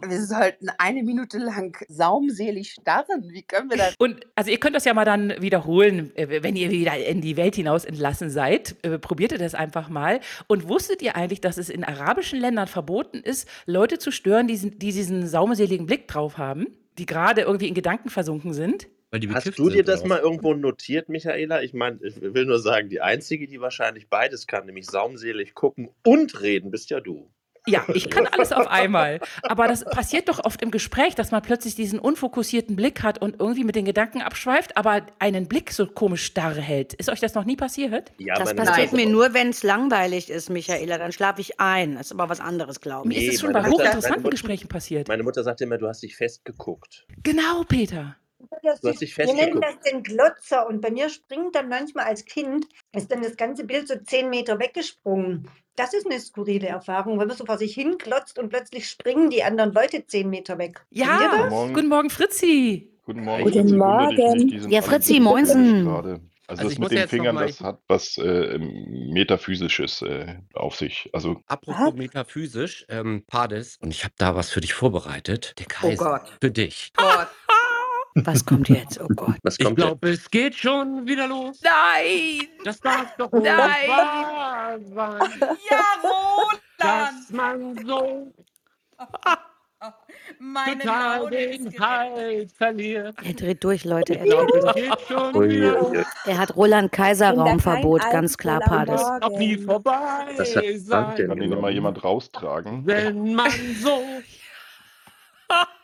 Wir, 0.00 0.08
soll, 0.08 0.18
wir 0.18 0.22
sollten 0.26 0.68
eine 0.78 1.02
Minute 1.02 1.38
lang 1.38 1.76
saumselig 1.88 2.72
starren. 2.72 3.28
Wie 3.30 3.42
können 3.42 3.70
wir 3.70 3.76
das? 3.78 3.94
Und 3.98 4.26
also 4.34 4.50
ihr 4.50 4.58
könnt 4.58 4.76
das 4.76 4.84
ja 4.84 4.94
mal 4.94 5.04
dann 5.04 5.34
wiederholen, 5.40 6.14
äh, 6.16 6.42
wenn 6.42 6.56
ihr 6.56 6.70
wieder 6.70 6.96
in 6.96 7.20
die 7.20 7.36
Welt 7.36 7.54
hinaus 7.56 7.84
entlassen 7.84 8.30
seid. 8.30 8.76
Äh, 8.82 8.98
Probiert 8.98 9.32
ihr 9.32 9.38
das 9.38 9.54
einfach 9.54 9.88
mal. 9.88 10.20
Und 10.46 10.68
wusstet 10.68 11.02
ihr 11.02 11.16
eigentlich, 11.16 11.40
dass 11.40 11.56
es 11.58 11.68
in 11.70 11.84
arabischen 11.84 12.40
Ländern 12.40 12.66
verboten 12.68 13.18
ist, 13.18 13.48
Leute 13.66 13.98
zu 13.98 14.10
stören, 14.10 14.46
die, 14.46 14.54
diesen- 14.54 14.78
die 14.78 14.92
diesen 14.92 15.26
saumseligen 15.26 15.86
Blick 15.86 16.08
drauf 16.08 16.38
haben, 16.38 16.66
die 16.98 17.06
gerade 17.06 17.42
irgendwie 17.42 17.68
in 17.68 17.74
Gedanken 17.74 18.08
versunken 18.10 18.52
sind? 18.54 18.88
Weil 19.10 19.20
die 19.20 19.28
Hast 19.30 19.56
du 19.58 19.70
dir 19.70 19.84
das 19.84 20.00
oder 20.00 20.08
mal 20.08 20.18
irgendwo 20.18 20.52
notiert, 20.54 21.08
Michaela? 21.08 21.62
Ich 21.62 21.72
meine, 21.74 21.98
ich 22.02 22.20
will 22.20 22.44
nur 22.44 22.58
sagen, 22.58 22.88
die 22.88 23.00
Einzige, 23.00 23.46
die 23.46 23.60
wahrscheinlich 23.60 24.08
beides 24.08 24.46
kann, 24.46 24.66
nämlich 24.66 24.86
saumselig 24.86 25.54
gucken 25.54 25.90
und 26.04 26.40
reden, 26.42 26.70
bist 26.70 26.90
ja 26.90 27.00
du. 27.00 27.30
Ja, 27.66 27.84
ich 27.92 28.10
kann 28.10 28.26
alles 28.26 28.52
auf 28.52 28.68
einmal. 28.68 29.20
Aber 29.42 29.66
das 29.68 29.84
passiert 29.84 30.28
doch 30.28 30.44
oft 30.44 30.62
im 30.62 30.70
Gespräch, 30.70 31.14
dass 31.14 31.30
man 31.32 31.42
plötzlich 31.42 31.74
diesen 31.74 31.98
unfokussierten 31.98 32.76
Blick 32.76 33.02
hat 33.02 33.20
und 33.20 33.40
irgendwie 33.40 33.64
mit 33.64 33.74
den 33.76 33.84
Gedanken 33.84 34.22
abschweift, 34.22 34.76
aber 34.76 35.02
einen 35.18 35.48
Blick 35.48 35.72
so 35.72 35.86
komisch 35.86 36.24
starr 36.24 36.54
hält. 36.54 36.94
Ist 36.94 37.08
euch 37.08 37.20
das 37.20 37.34
noch 37.34 37.44
nie 37.44 37.56
passiert? 37.56 38.12
Ja, 38.18 38.34
Das 38.36 38.54
passiert 38.54 38.92
Mutter- 38.92 39.04
mir 39.04 39.10
nur, 39.10 39.34
wenn 39.34 39.48
es 39.50 39.62
langweilig 39.62 40.30
ist, 40.30 40.48
Michaela. 40.50 40.98
Dann 40.98 41.12
schlafe 41.12 41.40
ich 41.40 41.58
ein. 41.60 41.94
Das 41.96 42.06
ist 42.06 42.12
aber 42.12 42.28
was 42.28 42.40
anderes, 42.40 42.80
glaube 42.80 43.08
Mir 43.08 43.14
ich. 43.14 43.20
Nee, 43.20 43.26
ist 43.28 43.34
es 43.36 43.40
schon 43.40 43.52
bei 43.52 43.64
hochinteressanten 43.64 44.30
Gesprächen 44.30 44.68
passiert. 44.68 45.08
Meine 45.08 45.22
Mutter 45.24 45.42
sagte 45.42 45.64
immer, 45.64 45.78
du 45.78 45.88
hast 45.88 46.02
dich 46.02 46.16
festgeguckt. 46.16 47.06
Genau, 47.22 47.64
Peter. 47.66 48.16
Du 48.82 48.88
hast 48.88 49.00
dich 49.00 49.16
wir 49.16 49.32
nennen 49.32 49.60
das 49.60 49.78
den 49.80 50.02
Glotzer 50.02 50.66
und 50.66 50.80
bei 50.80 50.90
mir 50.90 51.08
springt 51.08 51.54
dann 51.54 51.68
manchmal 51.68 52.04
als 52.04 52.24
Kind, 52.24 52.66
ist 52.94 53.10
dann 53.10 53.22
das 53.22 53.36
ganze 53.36 53.64
Bild 53.64 53.88
so 53.88 53.94
zehn 53.96 54.28
Meter 54.28 54.58
weggesprungen. 54.58 55.48
Das 55.76 55.92
ist 55.92 56.06
eine 56.06 56.18
skurrile 56.20 56.68
Erfahrung, 56.68 57.18
wenn 57.18 57.28
man 57.28 57.36
so 57.36 57.44
vor 57.44 57.58
sich 57.58 57.74
hinglotzt 57.74 58.38
und 58.38 58.48
plötzlich 58.48 58.88
springen 58.88 59.30
die 59.30 59.42
anderen 59.42 59.72
Leute 59.72 60.06
zehn 60.06 60.30
Meter 60.30 60.58
weg. 60.58 60.84
Ja? 60.90 61.18
Guten 61.36 61.48
Morgen. 61.50 61.74
guten 61.74 61.88
Morgen, 61.88 62.10
Fritzi. 62.10 62.90
Guten 63.04 63.24
Morgen. 63.24 63.44
Guten 63.44 63.76
Morgen. 63.76 64.70
Ja, 64.70 64.82
Fritzi, 64.82 65.20
moinsen. 65.20 65.86
Also, 65.88 66.20
Also 66.48 66.68
das 66.68 66.78
mit 66.78 66.90
den 66.92 67.08
Fingern, 67.08 67.36
das 67.36 67.60
hat 67.60 67.80
was 67.88 68.18
äh, 68.18 68.58
Metaphysisches 68.58 70.02
äh, 70.02 70.36
auf 70.54 70.76
sich. 70.76 71.10
Also 71.12 71.40
Apropos 71.46 71.94
metaphysisch, 71.94 72.86
ähm, 72.88 73.24
Pades, 73.26 73.78
und 73.80 73.90
ich 73.90 74.04
habe 74.04 74.14
da 74.18 74.34
was 74.36 74.50
für 74.50 74.60
dich 74.60 74.72
vorbereitet. 74.74 75.54
Der 75.58 75.66
Oh 75.66 75.88
Kaiser 75.88 76.04
Gott. 76.20 76.32
für 76.40 76.50
dich. 76.50 76.92
Gott. 76.96 77.28
Was 78.24 78.44
kommt 78.44 78.68
jetzt? 78.68 79.00
Oh 79.00 79.08
Gott. 79.14 79.36
Was 79.42 79.56
Ich 79.58 79.64
kommt 79.64 79.78
jetzt? 79.78 79.86
glaube, 79.86 80.08
es 80.10 80.30
geht 80.30 80.54
schon 80.54 81.06
wieder 81.06 81.26
los. 81.28 81.60
Nein! 81.62 82.48
Das 82.64 82.80
darf 82.80 83.14
doch 83.16 83.30
wohl 83.32 83.42
Nein. 83.42 83.58
nicht 83.58 84.96
wahr 84.96 85.20
sein, 85.20 85.30
dass 86.78 87.30
man 87.30 87.86
so 87.86 88.32
Meine 90.38 90.78
total 90.80 91.18
Laune 91.18 91.30
den. 91.36 91.78
Halt 91.78 92.52
verliert. 92.52 93.14
Er 93.22 93.32
dreht 93.34 93.62
durch, 93.62 93.84
Leute. 93.84 94.14
Ich 94.14 94.18
Er, 94.20 94.24
dreht 94.24 94.32
glaube, 94.32 94.60
durch. 94.60 94.76
es 94.76 94.82
geht 94.82 95.00
schon 95.08 95.36
Ui, 95.36 95.48
wieder 95.50 95.82
ui, 95.82 95.88
ui. 95.90 95.96
los. 95.98 96.06
er 96.24 96.38
hat 96.38 96.56
Roland 96.56 96.92
Kaiser 96.92 97.32
Raumverbot, 97.34 98.00
ganz 98.10 98.36
klar, 98.38 98.60
Pades. 98.60 99.02
Noch 99.20 99.38
nie 99.38 99.56
vorbei 99.58 100.26
Was 100.38 100.56
hat 100.56 101.16
kann 101.18 101.40
ihn 101.42 101.52
immer 101.52 101.68
jemand 101.70 102.02
raustragen. 102.02 102.86
wenn 102.86 103.34
man 103.34 103.50
so 103.82 104.02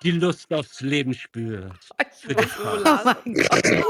die 0.03 0.13
Lust 0.13 0.53
aufs 0.53 0.81
Leben 0.81 1.15
spürt. 1.15 1.73
Für 2.21 2.35
dich, 2.35 2.51
Pades. 2.57 3.85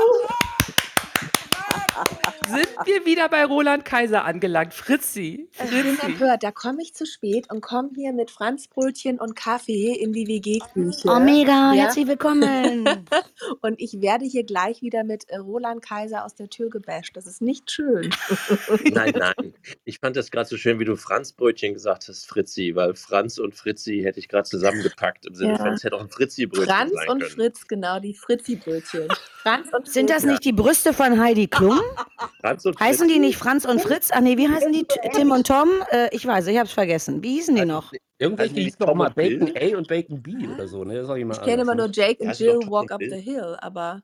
Sind 2.52 2.68
wir 2.86 3.06
wieder 3.06 3.28
bei 3.28 3.44
Roland 3.44 3.84
Kaiser 3.84 4.24
angelangt? 4.24 4.74
Fritzi. 4.74 5.48
Ich 5.52 5.70
bin 5.70 5.96
Fritzi. 5.96 6.06
empört, 6.06 6.42
da 6.42 6.50
komme 6.52 6.82
ich 6.82 6.94
zu 6.94 7.06
spät 7.06 7.50
und 7.50 7.60
komme 7.62 7.90
hier 7.94 8.12
mit 8.12 8.30
Franzbrötchen 8.30 9.18
und 9.18 9.34
Kaffee 9.34 9.92
in 9.94 10.12
die 10.12 10.26
WG-Küche. 10.26 11.08
Oh, 11.08 11.18
mega. 11.20 11.72
Ja. 11.72 11.84
Herzlich 11.84 12.06
willkommen. 12.06 12.86
Und 13.60 13.80
ich 13.80 14.00
werde 14.00 14.24
hier 14.24 14.44
gleich 14.44 14.82
wieder 14.82 15.02
mit 15.04 15.28
äh, 15.28 15.36
Roland 15.36 15.82
Kaiser 15.84 16.24
aus 16.24 16.34
der 16.34 16.48
Tür 16.48 16.70
gebasht. 16.70 17.16
Das 17.16 17.26
ist 17.26 17.42
nicht 17.42 17.70
schön. 17.70 18.14
Nein, 18.92 19.14
nein. 19.16 19.54
Ich 19.84 19.98
fand 19.98 20.16
das 20.16 20.30
gerade 20.30 20.48
so 20.48 20.56
schön, 20.56 20.78
wie 20.78 20.84
du 20.84 20.96
Franzbrötchen 20.96 21.74
gesagt 21.74 22.06
hast, 22.08 22.26
Fritzi, 22.26 22.72
weil 22.74 22.94
Franz 22.94 23.38
und 23.38 23.54
Fritzi 23.54 24.00
hätte 24.04 24.20
ich 24.20 24.28
gerade 24.28 24.48
zusammengepackt. 24.48 25.26
Im 25.26 25.34
Sinne 25.34 25.52
Ja. 25.52 25.58
von, 25.58 25.72
es 25.72 25.82
hätte 25.84 25.96
auch 25.96 26.00
ein 26.00 26.08
Fritzi-Brötchen 26.08 26.66
Franz 26.72 26.92
sein 26.92 27.08
und 27.08 27.18
können. 27.20 27.30
Fritz, 27.32 27.66
genau, 27.66 27.98
die 28.00 28.14
Fritzi-Brötchen. 28.14 29.08
Franz 29.42 29.68
und 29.72 29.88
Sind 29.88 30.10
das 30.10 30.24
nicht 30.24 30.44
die 30.44 30.52
Brüste 30.52 30.92
von 30.92 31.18
Heidi 31.20 31.48
Klum? 31.48 31.80
Franz 32.42 32.64
und 32.66 32.78
Heißen 32.78 33.06
die 33.08 33.14
Fritzi? 33.14 33.26
nicht 33.26 33.38
Franz 33.38 33.64
und 33.64 33.80
Fritz? 33.80 34.10
Ach 34.12 34.20
nee, 34.20 34.36
wie 34.36 34.48
heißen 34.48 34.72
die? 34.72 34.84
Tim 35.14 35.30
und 35.30 35.46
Tom? 35.46 35.68
Äh, 35.90 36.14
ich 36.14 36.26
weiß, 36.26 36.46
ich 36.48 36.58
hab's 36.58 36.72
vergessen. 36.72 37.22
Wie 37.22 37.34
hießen 37.36 37.54
die 37.54 37.64
noch? 37.64 37.92
Irgendwelche 38.18 38.50
Also 38.50 38.54
die 38.56 38.64
hieß 38.64 38.78
doch 38.78 38.94
mal 38.94 39.06
und 39.06 39.14
Bill? 39.14 39.38
Bacon 39.38 39.56
A 39.74 39.78
und 39.78 39.88
Bacon 39.88 40.22
B 40.22 40.48
oder 40.48 40.68
so, 40.68 40.84
ne? 40.84 41.02
Ich 41.32 41.40
kenne 41.42 41.62
immer 41.62 41.74
nur. 41.74 41.88
Jake 41.90 42.22
und 42.22 42.38
Jill 42.38 42.58
Walk 42.68 42.90
und 42.90 42.92
Up 42.92 43.00
the 43.08 43.20
Hill, 43.20 43.56
aber 43.60 44.02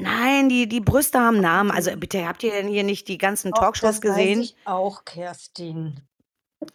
Nein, 0.00 0.48
die, 0.48 0.68
die 0.68 0.80
Brüste 0.80 1.18
haben 1.18 1.40
Namen. 1.40 1.72
Also 1.72 1.90
bitte, 1.96 2.26
habt 2.26 2.44
ihr 2.44 2.52
denn 2.52 2.68
hier 2.68 2.84
nicht 2.84 3.08
die 3.08 3.18
ganzen 3.18 3.52
Auch 3.52 3.58
Talkshows 3.58 4.00
das 4.00 4.08
weiß 4.10 4.16
gesehen? 4.16 4.40
ich 4.42 4.56
auch, 4.64 5.04
Kerstin. 5.04 6.00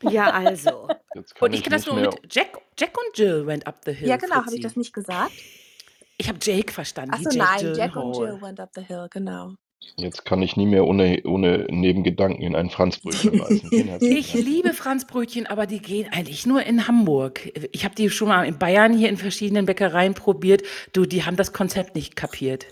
Ja, 0.01 0.31
also. 0.31 0.89
Und 1.39 1.53
ich 1.53 1.63
kenne 1.63 1.77
das 1.77 1.85
nur 1.85 1.95
mit 1.95 2.13
Jack, 2.29 2.59
Jack 2.77 2.97
und 2.97 3.17
Jill 3.17 3.45
went 3.45 3.67
up 3.67 3.81
the 3.85 3.91
hill. 3.93 4.07
ja 4.07 4.17
genau, 4.17 4.35
habe 4.35 4.55
ich 4.55 4.61
das 4.61 4.75
nicht 4.75 4.93
gesagt? 4.93 5.31
Ich 6.17 6.27
habe 6.27 6.39
Jake 6.41 6.71
verstanden. 6.71 7.13
Achso, 7.13 7.37
nein, 7.37 7.73
Jack 7.75 7.95
und 7.95 8.13
Gyllenhaal. 8.13 8.33
Jill 8.33 8.41
went 8.41 8.59
up 8.59 8.69
the 8.75 8.81
hill, 8.81 9.07
genau. 9.09 9.53
Jetzt 9.95 10.25
kann 10.25 10.41
ich 10.41 10.57
nie 10.57 10.65
mehr 10.65 10.85
ohne, 10.85 11.21
ohne 11.23 11.67
Nebengedanken 11.69 12.41
in 12.41 12.55
ein 12.55 12.69
Franzbrötchen 12.69 13.37
beißen. 13.39 14.01
Ich 14.01 14.33
liebe 14.33 14.73
Franzbrötchen, 14.73 15.47
aber 15.47 15.67
die 15.67 15.81
gehen 15.81 16.07
eigentlich 16.11 16.45
nur 16.45 16.63
in 16.63 16.87
Hamburg. 16.87 17.51
Ich 17.71 17.85
habe 17.85 17.95
die 17.95 18.09
schon 18.09 18.29
mal 18.29 18.43
in 18.45 18.57
Bayern 18.57 18.97
hier 18.97 19.09
in 19.09 19.17
verschiedenen 19.17 19.65
Bäckereien 19.65 20.13
probiert. 20.13 20.63
Du, 20.93 21.05
die 21.05 21.23
haben 21.23 21.35
das 21.35 21.53
Konzept 21.53 21.95
nicht 21.95 22.15
kapiert. 22.15 22.65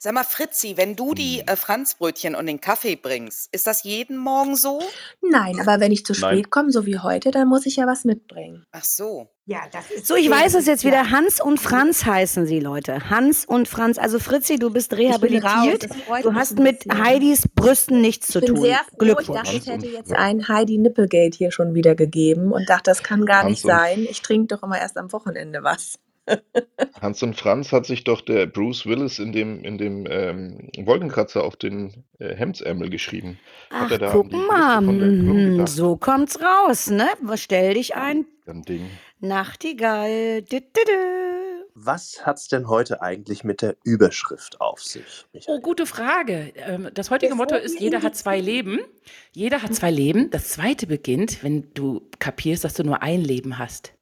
Sag 0.00 0.14
mal, 0.14 0.24
Fritzi, 0.24 0.76
wenn 0.76 0.94
du 0.96 1.14
die 1.14 1.38
Hm. 1.40 1.44
äh, 1.48 1.56
Franzbrötchen 1.56 2.34
und 2.34 2.46
den 2.46 2.60
Kaffee 2.60 2.96
bringst, 2.96 3.48
ist 3.52 3.66
das 3.66 3.82
jeden 3.82 4.16
Morgen 4.16 4.54
so? 4.56 4.80
Nein, 5.22 5.58
aber 5.60 5.80
wenn 5.80 5.92
ich 5.92 6.04
zu 6.06 6.12
Nein. 6.12 6.36
spät 6.38 6.50
komme, 6.50 6.70
so 6.70 6.86
wie 6.86 6.98
heute, 6.98 7.30
dann 7.30 7.48
muss 7.48 7.66
ich 7.66 7.76
ja 7.76 7.86
was 7.86 8.04
mitbringen. 8.04 8.64
Ach 8.72 8.84
so. 8.84 9.28
Ja, 9.46 9.60
das 9.72 9.90
ist 9.90 10.06
So, 10.06 10.14
ich 10.14 10.28
weiß 10.28 10.54
es 10.56 10.66
jetzt 10.66 10.84
wieder. 10.84 11.10
Hans 11.10 11.40
und 11.40 11.58
Franz 11.58 12.04
heißen 12.04 12.46
sie, 12.46 12.60
Leute. 12.60 13.08
Hans 13.08 13.46
und 13.46 13.66
Franz. 13.66 13.96
Also 13.96 14.18
Fritzi, 14.18 14.58
du 14.58 14.68
bist 14.70 14.92
Ich 14.92 14.98
raus. 14.98 15.06
rehabilitiert. 15.22 15.84
Das 15.90 15.96
freut 16.06 16.24
Du 16.26 16.30
mich 16.32 16.38
hast 16.38 16.58
ein 16.58 16.62
mit 16.64 16.80
bisschen. 16.84 17.02
Heidis 17.04 17.48
Brüsten 17.54 18.00
nichts 18.02 18.28
zu 18.28 18.40
Ich 18.40 18.44
bin 18.44 18.54
tun. 18.56 18.64
sehr 18.64 18.76
froh. 18.76 18.84
Ich 18.92 18.98
Glückwunsch. 18.98 19.26
dachte, 19.38 19.56
es 19.56 19.66
Hans 19.66 19.82
hätte 19.84 19.86
jetzt 19.86 20.12
ein 20.12 20.48
Heidi 20.48 20.76
Nipplegate 20.76 21.34
hier 21.36 21.50
schon 21.50 21.74
wieder 21.74 21.94
gegeben 21.94 22.52
und 22.52 22.68
dachte, 22.68 22.82
das 22.90 23.02
kann 23.02 23.24
gar 23.24 23.44
nicht 23.44 23.64
Hans 23.64 23.64
und- 23.64 23.70
sein. 23.70 24.06
Ich 24.10 24.20
trinke 24.20 24.54
doch 24.54 24.62
immer 24.62 24.78
erst 24.78 24.98
am 24.98 25.10
Wochenende 25.12 25.62
was. 25.62 25.98
Hans 27.00 27.22
und 27.22 27.34
Franz 27.36 27.72
hat 27.72 27.86
sich 27.86 28.04
doch 28.04 28.20
der 28.20 28.46
Bruce 28.46 28.86
Willis 28.86 29.18
in 29.18 29.32
dem, 29.32 29.62
in 29.64 29.78
dem 29.78 30.06
ähm, 30.10 30.68
Wolkenkratzer 30.78 31.44
auf 31.44 31.56
den 31.56 32.04
äh, 32.18 32.34
Hemdsärmel 32.34 32.90
geschrieben. 32.90 33.38
Hat 33.70 33.86
Ach, 33.86 33.90
er 33.92 33.98
da 33.98 34.10
guck 34.12 34.32
mal. 34.32 34.80
gedacht? 34.84 35.68
So 35.68 35.96
kommt's 35.96 36.38
raus, 36.40 36.90
ne? 36.90 37.08
Was 37.22 37.40
Stell 37.42 37.74
dich 37.74 37.94
ein. 37.94 38.26
Dann 38.46 38.62
Ding. 38.62 38.88
Nachtigall. 39.20 40.42
Dü, 40.42 40.60
dü, 40.60 40.84
dü. 40.86 40.92
Was 41.80 42.26
hat's 42.26 42.48
denn 42.48 42.66
heute 42.68 43.02
eigentlich 43.02 43.44
mit 43.44 43.62
der 43.62 43.76
Überschrift 43.84 44.60
auf 44.60 44.82
sich, 44.82 45.24
Oh, 45.26 45.28
Michael? 45.34 45.60
gute 45.60 45.86
Frage. 45.86 46.52
Ähm, 46.56 46.88
Das 46.92 47.10
heutige 47.10 47.36
Motto 47.36 47.54
Bevor 47.54 47.64
ist, 47.64 47.80
jeder 47.80 48.02
hat 48.02 48.16
zwei 48.16 48.40
Leben. 48.40 48.80
Jeder 49.32 49.62
hat 49.62 49.72
zwei 49.74 49.90
Leben. 49.92 50.28
Das 50.30 50.48
zweite 50.48 50.88
beginnt, 50.88 51.44
wenn 51.44 51.70
du 51.74 52.02
kapierst, 52.18 52.64
dass 52.64 52.74
du 52.74 52.82
nur 52.82 53.02
ein 53.02 53.20
Leben 53.22 53.58
hast. 53.58 53.92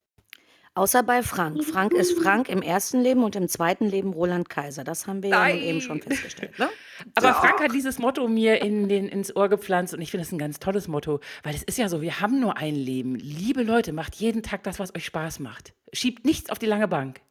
Außer 0.76 1.02
bei 1.02 1.22
Frank. 1.22 1.64
Frank 1.64 1.94
ist 1.94 2.18
Frank 2.20 2.50
im 2.50 2.60
ersten 2.60 3.00
Leben 3.00 3.24
und 3.24 3.34
im 3.34 3.48
zweiten 3.48 3.86
Leben 3.86 4.12
Roland 4.12 4.50
Kaiser. 4.50 4.84
Das 4.84 5.06
haben 5.06 5.22
wir 5.22 5.30
ja 5.30 5.48
nun 5.48 5.58
eben 5.58 5.80
schon 5.80 6.02
festgestellt. 6.02 6.58
Ne? 6.58 6.68
Aber 7.14 7.32
Frank 7.32 7.60
hat 7.60 7.72
dieses 7.72 7.98
Motto 7.98 8.28
mir 8.28 8.60
in 8.60 8.86
den, 8.86 9.08
ins 9.08 9.34
Ohr 9.34 9.48
gepflanzt 9.48 9.94
und 9.94 10.02
ich 10.02 10.10
finde 10.10 10.26
es 10.26 10.32
ein 10.32 10.38
ganz 10.38 10.58
tolles 10.58 10.86
Motto, 10.86 11.20
weil 11.44 11.54
es 11.54 11.62
ist 11.62 11.78
ja 11.78 11.88
so, 11.88 12.02
wir 12.02 12.20
haben 12.20 12.40
nur 12.40 12.58
ein 12.58 12.74
Leben. 12.74 13.14
Liebe 13.14 13.62
Leute, 13.62 13.94
macht 13.94 14.16
jeden 14.16 14.42
Tag 14.42 14.64
das, 14.64 14.78
was 14.78 14.94
euch 14.94 15.06
Spaß 15.06 15.38
macht. 15.40 15.72
Schiebt 15.94 16.26
nichts 16.26 16.50
auf 16.50 16.58
die 16.58 16.66
lange 16.66 16.88
Bank. 16.88 17.22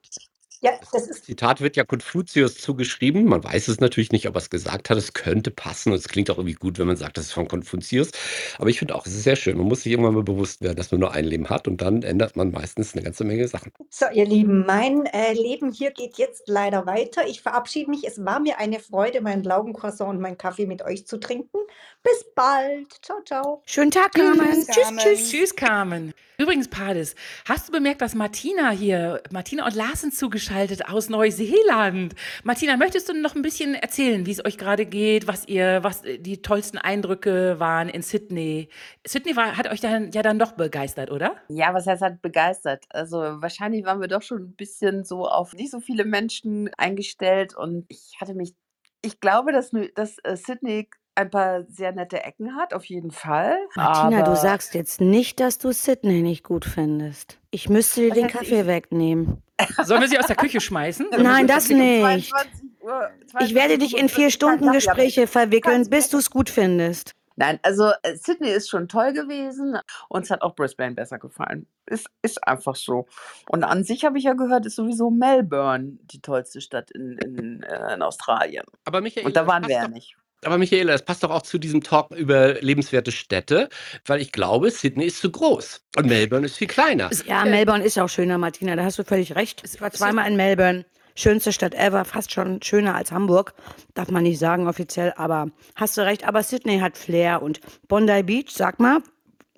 Ja, 0.65 0.71
das 0.91 1.05
ist 1.05 1.25
Zitat 1.25 1.61
wird 1.61 1.75
ja 1.75 1.83
Konfuzius 1.83 2.57
zugeschrieben. 2.57 3.25
Man 3.25 3.43
weiß 3.43 3.67
es 3.67 3.79
natürlich 3.79 4.11
nicht, 4.11 4.27
ob 4.27 4.33
er 4.33 4.39
es 4.39 4.49
gesagt 4.49 4.89
hat. 4.89 4.97
Es 4.97 5.13
könnte 5.13 5.51
passen 5.51 5.91
und 5.91 5.99
es 5.99 6.07
klingt 6.07 6.31
auch 6.31 6.37
irgendwie 6.39 6.55
gut, 6.55 6.79
wenn 6.79 6.87
man 6.87 6.97
sagt, 6.97 7.17
das 7.17 7.25
ist 7.25 7.33
von 7.33 7.47
Konfuzius. 7.47 8.09
Aber 8.57 8.71
ich 8.71 8.79
finde 8.79 8.95
auch, 8.95 9.05
es 9.05 9.13
ist 9.13 9.25
sehr 9.25 9.35
schön. 9.35 9.57
Man 9.57 9.67
muss 9.67 9.83
sich 9.83 9.91
irgendwann 9.91 10.15
mal 10.15 10.23
bewusst 10.23 10.63
werden, 10.63 10.75
dass 10.75 10.89
man 10.91 11.01
nur 11.01 11.11
ein 11.11 11.25
Leben 11.25 11.51
hat 11.51 11.67
und 11.67 11.81
dann 11.83 12.01
ändert 12.01 12.35
man 12.35 12.49
meistens 12.49 12.95
eine 12.95 13.03
ganze 13.03 13.25
Menge 13.25 13.47
Sachen. 13.47 13.71
So, 13.91 14.07
ihr 14.11 14.25
Lieben, 14.25 14.65
mein 14.65 15.05
äh, 15.05 15.33
Leben 15.33 15.71
hier 15.71 15.91
geht 15.91 16.17
jetzt 16.17 16.47
leider 16.47 16.87
weiter. 16.87 17.27
Ich 17.27 17.43
verabschiede 17.43 17.91
mich. 17.91 18.03
Es 18.07 18.25
war 18.25 18.39
mir 18.39 18.57
eine 18.57 18.79
Freude, 18.79 19.21
meinen 19.21 19.43
Laugencroissant 19.43 20.09
und 20.09 20.19
meinen 20.19 20.39
Kaffee 20.39 20.65
mit 20.65 20.81
euch 20.81 21.05
zu 21.05 21.19
trinken. 21.19 21.59
Bis 22.01 22.25
bald. 22.33 22.91
Ciao, 23.03 23.21
ciao. 23.23 23.61
Schönen 23.67 23.91
Tag, 23.91 24.13
Carmen. 24.13 24.47
Tschüss, 24.51 24.65
Tschüss, 24.65 24.83
Carmen. 24.83 24.99
tschüss. 24.99 25.29
Tschüss, 25.29 25.55
Carmen. 25.55 26.13
Übrigens, 26.37 26.67
Pades, 26.67 27.15
hast 27.45 27.69
du 27.69 27.71
bemerkt, 27.71 28.01
dass 28.01 28.13
Martina 28.13 28.71
hier, 28.71 29.23
Martina 29.31 29.65
und 29.65 29.73
Lars 29.73 30.01
sind 30.01 30.13
zugeschaltet 30.55 30.87
aus 30.87 31.09
Neuseeland. 31.09 32.15
Martina, 32.43 32.77
möchtest 32.77 33.09
du 33.09 33.13
noch 33.13 33.35
ein 33.35 33.41
bisschen 33.41 33.75
erzählen, 33.75 34.25
wie 34.25 34.31
es 34.31 34.43
euch 34.43 34.57
gerade 34.57 34.85
geht, 34.85 35.27
was 35.27 35.47
ihr, 35.47 35.83
was 35.83 36.01
die 36.01 36.41
tollsten 36.41 36.77
Eindrücke 36.77 37.59
waren 37.59 37.89
in 37.89 38.01
Sydney? 38.01 38.69
Sydney 39.05 39.35
war, 39.35 39.57
hat 39.57 39.69
euch 39.71 39.81
dann 39.81 40.11
ja 40.11 40.21
dann 40.21 40.39
doch 40.39 40.53
begeistert, 40.53 41.11
oder? 41.11 41.35
Ja, 41.49 41.73
was 41.73 41.87
heißt 41.87 42.01
halt 42.01 42.21
begeistert? 42.21 42.85
Also 42.89 43.17
wahrscheinlich 43.17 43.85
waren 43.85 44.01
wir 44.01 44.07
doch 44.07 44.21
schon 44.21 44.43
ein 44.43 44.55
bisschen 44.55 45.03
so 45.03 45.27
auf 45.27 45.53
nicht 45.53 45.71
so 45.71 45.79
viele 45.79 46.05
Menschen 46.05 46.69
eingestellt 46.77 47.55
und 47.55 47.85
ich 47.89 48.15
hatte 48.19 48.33
mich, 48.33 48.55
ich 49.01 49.19
glaube, 49.19 49.51
dass, 49.51 49.71
dass 49.95 50.17
äh, 50.23 50.35
Sydney 50.37 50.89
ein 51.17 51.29
paar 51.29 51.63
sehr 51.69 51.93
nette 51.93 52.23
Ecken 52.23 52.55
hat, 52.57 52.73
auf 52.73 52.83
jeden 52.85 53.11
Fall. 53.11 53.55
Martina, 53.75 54.21
du 54.23 54.35
sagst 54.35 54.73
jetzt 54.73 54.99
nicht, 54.99 55.39
dass 55.39 55.57
du 55.57 55.71
Sydney 55.71 56.21
nicht 56.21 56.43
gut 56.43 56.65
findest. 56.65 57.39
Ich 57.51 57.69
müsste 57.69 58.01
dir 58.01 58.11
den 58.11 58.27
Kaffee 58.27 58.61
ich? 58.61 58.67
wegnehmen. 58.67 59.41
Sollen 59.83 60.01
wir 60.01 60.07
sie 60.09 60.19
aus 60.19 60.27
der 60.27 60.35
Küche 60.35 60.59
schmeißen? 60.59 61.07
Nein, 61.17 61.47
das 61.47 61.69
nicht. 61.69 62.29
22 62.29 62.63
Uhr, 62.81 63.09
Ich 63.39 63.55
werde 63.55 63.77
dich 63.77 63.97
in 63.97 64.09
vier 64.09 64.29
22, 64.29 64.33
Stunden 64.33 64.71
Gespräche 64.71 65.27
verwickeln, 65.27 65.89
bis 65.89 66.09
du 66.09 66.17
es 66.17 66.29
gut 66.29 66.49
findest. 66.49 67.11
Nein, 67.37 67.59
also 67.63 67.91
äh, 68.03 68.15
Sydney 68.15 68.49
ist 68.49 68.69
schon 68.69 68.87
toll 68.87 69.11
gewesen. 69.11 69.77
Uns 70.07 70.31
hat 70.31 70.41
auch 70.41 70.55
Brisbane 70.55 70.95
besser 70.95 71.19
gefallen. 71.19 71.67
Ist, 71.85 72.07
ist 72.21 72.47
einfach 72.47 72.75
so. 72.75 73.07
Und 73.49 73.63
an 73.63 73.83
sich 73.83 74.05
habe 74.05 74.17
ich 74.17 74.23
ja 74.23 74.33
gehört, 74.33 74.65
ist 74.65 74.75
sowieso 74.75 75.09
Melbourne 75.09 75.97
die 76.03 76.21
tollste 76.21 76.61
Stadt 76.61 76.91
in, 76.91 77.17
in, 77.17 77.63
äh, 77.63 77.93
in 77.93 78.01
Australien. 78.01 78.63
Aber 78.85 79.01
Michael, 79.01 79.25
Und 79.25 79.35
da 79.35 79.47
waren 79.47 79.67
wir 79.67 79.75
ja 79.75 79.87
nicht. 79.87 80.15
Aber 80.45 80.57
Michaela, 80.57 80.93
das 80.93 81.03
passt 81.03 81.23
doch 81.23 81.31
auch 81.31 81.41
zu 81.41 81.57
diesem 81.57 81.83
Talk 81.83 82.11
über 82.11 82.53
lebenswerte 82.61 83.11
Städte, 83.11 83.69
weil 84.05 84.21
ich 84.21 84.31
glaube, 84.31 84.71
Sydney 84.71 85.05
ist 85.05 85.19
zu 85.19 85.31
groß 85.31 85.81
und 85.97 86.07
Melbourne 86.07 86.45
ist 86.45 86.57
viel 86.57 86.67
kleiner. 86.67 87.09
Ja, 87.25 87.45
Melbourne 87.45 87.83
ist 87.83 87.97
auch 87.97 88.09
schöner, 88.09 88.37
Martina, 88.37 88.75
da 88.75 88.83
hast 88.83 88.99
du 88.99 89.03
völlig 89.03 89.35
recht. 89.35 89.63
Ich 89.65 89.81
war 89.81 89.91
zweimal 89.91 90.29
in 90.29 90.35
Melbourne. 90.35 90.85
Schönste 91.17 91.53
Stadt 91.53 91.73
ever, 91.73 92.03
fast 92.03 92.33
schon 92.33 92.61
schöner 92.61 92.95
als 92.95 93.11
Hamburg. 93.11 93.53
Darf 93.93 94.11
man 94.11 94.23
nicht 94.23 94.37
sagen 94.37 94.67
offiziell, 94.67 95.13
aber 95.15 95.47
hast 95.75 95.95
du 95.97 96.01
recht. 96.01 96.27
Aber 96.27 96.43
Sydney 96.43 96.79
hat 96.79 96.97
Flair 96.97 97.41
und 97.41 97.61
Bondi 97.87 98.21
Beach, 98.21 98.49
sag 98.49 98.81
mal, 98.81 98.99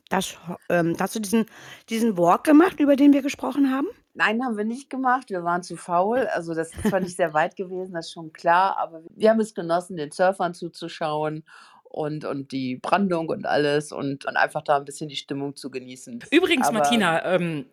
das, 0.09 0.37
ähm, 0.69 0.95
hast 0.99 1.15
du 1.15 1.19
diesen, 1.19 1.47
diesen 1.89 2.17
Walk 2.17 2.43
gemacht, 2.43 2.79
über 2.79 2.95
den 2.95 3.11
wir 3.11 3.23
gesprochen 3.23 3.71
haben? 3.71 3.87
Nein, 4.17 4.43
haben 4.43 4.57
wir 4.57 4.65
nicht 4.65 4.89
gemacht. 4.89 5.29
Wir 5.29 5.43
waren 5.43 5.61
zu 5.61 5.75
faul. 5.77 6.27
Also 6.33 6.55
das 6.55 6.73
ist 6.73 6.89
zwar 6.89 6.99
nicht 6.99 7.15
sehr 7.15 7.33
weit 7.35 7.55
gewesen, 7.55 7.93
das 7.93 8.07
ist 8.07 8.13
schon 8.13 8.33
klar, 8.33 8.75
aber 8.77 9.01
wir 9.15 9.29
haben 9.29 9.39
es 9.39 9.53
genossen, 9.53 9.95
den 9.95 10.11
Surfern 10.11 10.55
zuzuschauen 10.55 11.43
und, 11.83 12.25
und 12.25 12.51
die 12.51 12.77
Brandung 12.77 13.29
und 13.29 13.45
alles 13.45 13.91
und, 13.91 14.25
und 14.25 14.35
einfach 14.35 14.63
da 14.63 14.77
ein 14.77 14.85
bisschen 14.85 15.07
die 15.07 15.15
Stimmung 15.15 15.55
zu 15.55 15.69
genießen. 15.69 16.19
Übrigens, 16.31 16.67
Aber- 16.67 16.79
Martina, 16.79 17.23
ähm, 17.25 17.65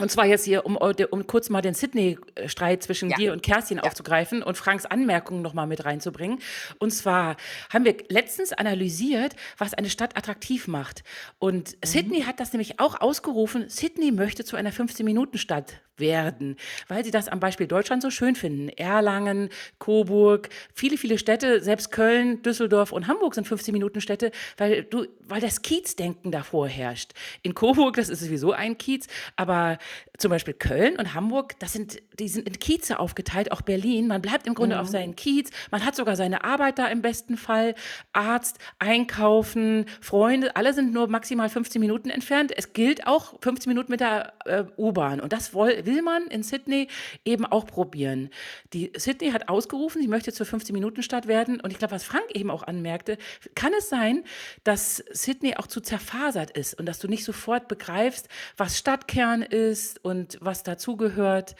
und 0.00 0.12
zwar 0.12 0.26
jetzt 0.26 0.44
hier, 0.44 0.64
um, 0.64 0.76
um 0.76 1.26
kurz 1.26 1.50
mal 1.50 1.60
den 1.60 1.74
Sydney-Streit 1.74 2.84
zwischen 2.84 3.10
Ja. 3.10 3.16
dir 3.16 3.32
und 3.32 3.42
Kerstin 3.42 3.80
aufzugreifen 3.80 4.44
und 4.44 4.56
Franks 4.56 4.86
Anmerkungen 4.86 5.42
nochmal 5.42 5.66
mit 5.66 5.84
reinzubringen. 5.84 6.38
Und 6.78 6.92
zwar 6.92 7.36
haben 7.72 7.84
wir 7.84 7.96
letztens 8.08 8.52
analysiert, 8.52 9.34
was 9.56 9.74
eine 9.74 9.90
Stadt 9.90 10.16
attraktiv 10.16 10.68
macht. 10.68 11.02
Und 11.40 11.76
Sydney 11.84 12.20
hat 12.22 12.38
das 12.38 12.52
nämlich 12.52 12.78
auch 12.78 13.00
ausgerufen, 13.00 13.68
Sydney 13.68 14.12
möchte 14.12 14.44
zu 14.44 14.54
einer 14.54 14.70
15-Minuten-Stadt 14.70 15.80
werden, 15.98 16.56
weil 16.88 17.04
sie 17.04 17.10
das 17.10 17.28
am 17.28 17.40
Beispiel 17.40 17.66
Deutschland 17.66 18.02
so 18.02 18.10
schön 18.10 18.34
finden. 18.34 18.68
Erlangen, 18.68 19.48
Coburg, 19.78 20.48
viele, 20.74 20.96
viele 20.96 21.18
Städte, 21.18 21.60
selbst 21.60 21.90
Köln, 21.92 22.42
Düsseldorf 22.42 22.92
und 22.92 23.06
Hamburg 23.06 23.34
sind 23.34 23.46
15-Minuten-Städte, 23.46 24.30
weil 24.56 24.84
du, 24.84 25.06
weil 25.26 25.40
das 25.40 25.62
Kiezdenken 25.62 26.30
davor 26.30 26.68
herrscht. 26.68 27.12
In 27.42 27.54
Coburg, 27.54 27.96
das 27.96 28.08
ist 28.08 28.20
sowieso 28.20 28.52
ein 28.52 28.78
Kiez, 28.78 29.06
aber 29.36 29.78
zum 30.18 30.30
Beispiel 30.30 30.54
Köln 30.54 30.96
und 30.96 31.14
Hamburg, 31.14 31.58
das 31.60 31.72
sind, 31.72 32.02
die 32.18 32.28
sind 32.28 32.48
in 32.48 32.58
Kieze 32.58 32.98
aufgeteilt, 32.98 33.52
auch 33.52 33.62
Berlin. 33.62 34.08
Man 34.08 34.20
bleibt 34.20 34.46
im 34.46 34.54
Grunde 34.54 34.80
auf 34.80 34.88
seinen 34.88 35.14
Kiez, 35.16 35.50
man 35.70 35.84
hat 35.84 35.94
sogar 35.94 36.16
seine 36.16 36.44
Arbeit 36.44 36.78
da 36.78 36.86
im 36.86 37.02
besten 37.02 37.36
Fall, 37.36 37.74
Arzt, 38.12 38.58
Einkaufen, 38.78 39.86
Freunde, 40.00 40.56
alle 40.56 40.74
sind 40.74 40.92
nur 40.92 41.08
maximal 41.08 41.48
15 41.48 41.80
Minuten 41.80 42.10
entfernt. 42.10 42.52
Es 42.56 42.72
gilt 42.72 43.06
auch 43.06 43.34
15 43.40 43.70
Minuten 43.70 43.90
mit 43.90 44.00
der 44.00 44.32
äh, 44.44 44.64
U-Bahn 44.76 45.20
und 45.20 45.32
das 45.32 45.54
woll, 45.54 45.86
will 45.88 46.02
man 46.02 46.26
in 46.28 46.42
Sydney 46.42 46.86
eben 47.24 47.44
auch 47.46 47.66
probieren. 47.66 48.30
Die 48.72 48.92
Sydney 48.96 49.30
hat 49.30 49.48
ausgerufen, 49.48 50.00
sie 50.02 50.08
möchte 50.08 50.32
zur 50.32 50.46
15-Minuten-Stadt 50.46 51.26
werden 51.26 51.60
und 51.60 51.70
ich 51.72 51.78
glaube, 51.78 51.94
was 51.94 52.04
Frank 52.04 52.26
eben 52.34 52.50
auch 52.50 52.62
anmerkte, 52.62 53.18
kann 53.54 53.72
es 53.76 53.88
sein, 53.88 54.24
dass 54.64 55.02
Sydney 55.10 55.56
auch 55.56 55.66
zu 55.66 55.80
zerfasert 55.80 56.50
ist 56.50 56.74
und 56.78 56.86
dass 56.86 56.98
du 56.98 57.08
nicht 57.08 57.24
sofort 57.24 57.66
begreifst, 57.68 58.28
was 58.56 58.78
Stadtkern 58.78 59.42
ist 59.42 60.04
und 60.04 60.38
was 60.40 60.62
dazugehört. 60.62 61.56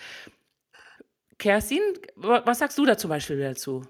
Kerstin, 1.39 1.81
wa- 2.17 2.43
was 2.45 2.59
sagst 2.59 2.77
du 2.79 2.85
da 2.85 2.97
zum 2.99 3.11
Beispiel 3.11 3.41
dazu? 3.41 3.83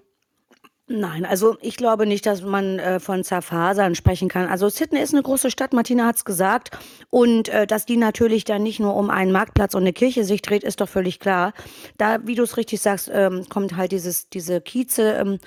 Nein, 0.91 1.23
also 1.23 1.55
ich 1.61 1.77
glaube 1.77 2.07
nicht, 2.07 2.25
dass 2.25 2.41
man 2.41 2.79
äh, 2.79 2.99
von 2.99 3.23
Zerfasern 3.23 3.93
sprechen 3.93 4.27
kann. 4.27 4.47
Also 4.47 4.69
Sydney 4.69 4.99
ist 4.99 5.13
eine 5.13 5.21
große 5.21 5.51
Stadt, 5.51 5.71
Martina 5.71 6.07
hat's 6.07 6.25
gesagt. 6.25 6.71
Und 7.11 7.47
äh, 7.49 7.67
dass 7.67 7.85
die 7.85 7.95
natürlich 7.95 8.43
dann 8.43 8.63
nicht 8.63 8.79
nur 8.79 8.95
um 8.95 9.11
einen 9.11 9.31
Marktplatz 9.31 9.75
und 9.75 9.83
eine 9.83 9.93
Kirche 9.93 10.23
sich 10.23 10.41
dreht, 10.41 10.63
ist 10.63 10.81
doch 10.81 10.89
völlig 10.89 11.19
klar. 11.19 11.53
Da, 11.99 12.25
wie 12.25 12.33
du 12.33 12.41
es 12.41 12.57
richtig 12.57 12.81
sagst, 12.81 13.07
ähm, 13.13 13.45
kommt 13.49 13.77
halt 13.77 13.91
dieses, 13.91 14.29
diese 14.29 14.61
Kieze, 14.61 15.11
ähm, 15.11 15.37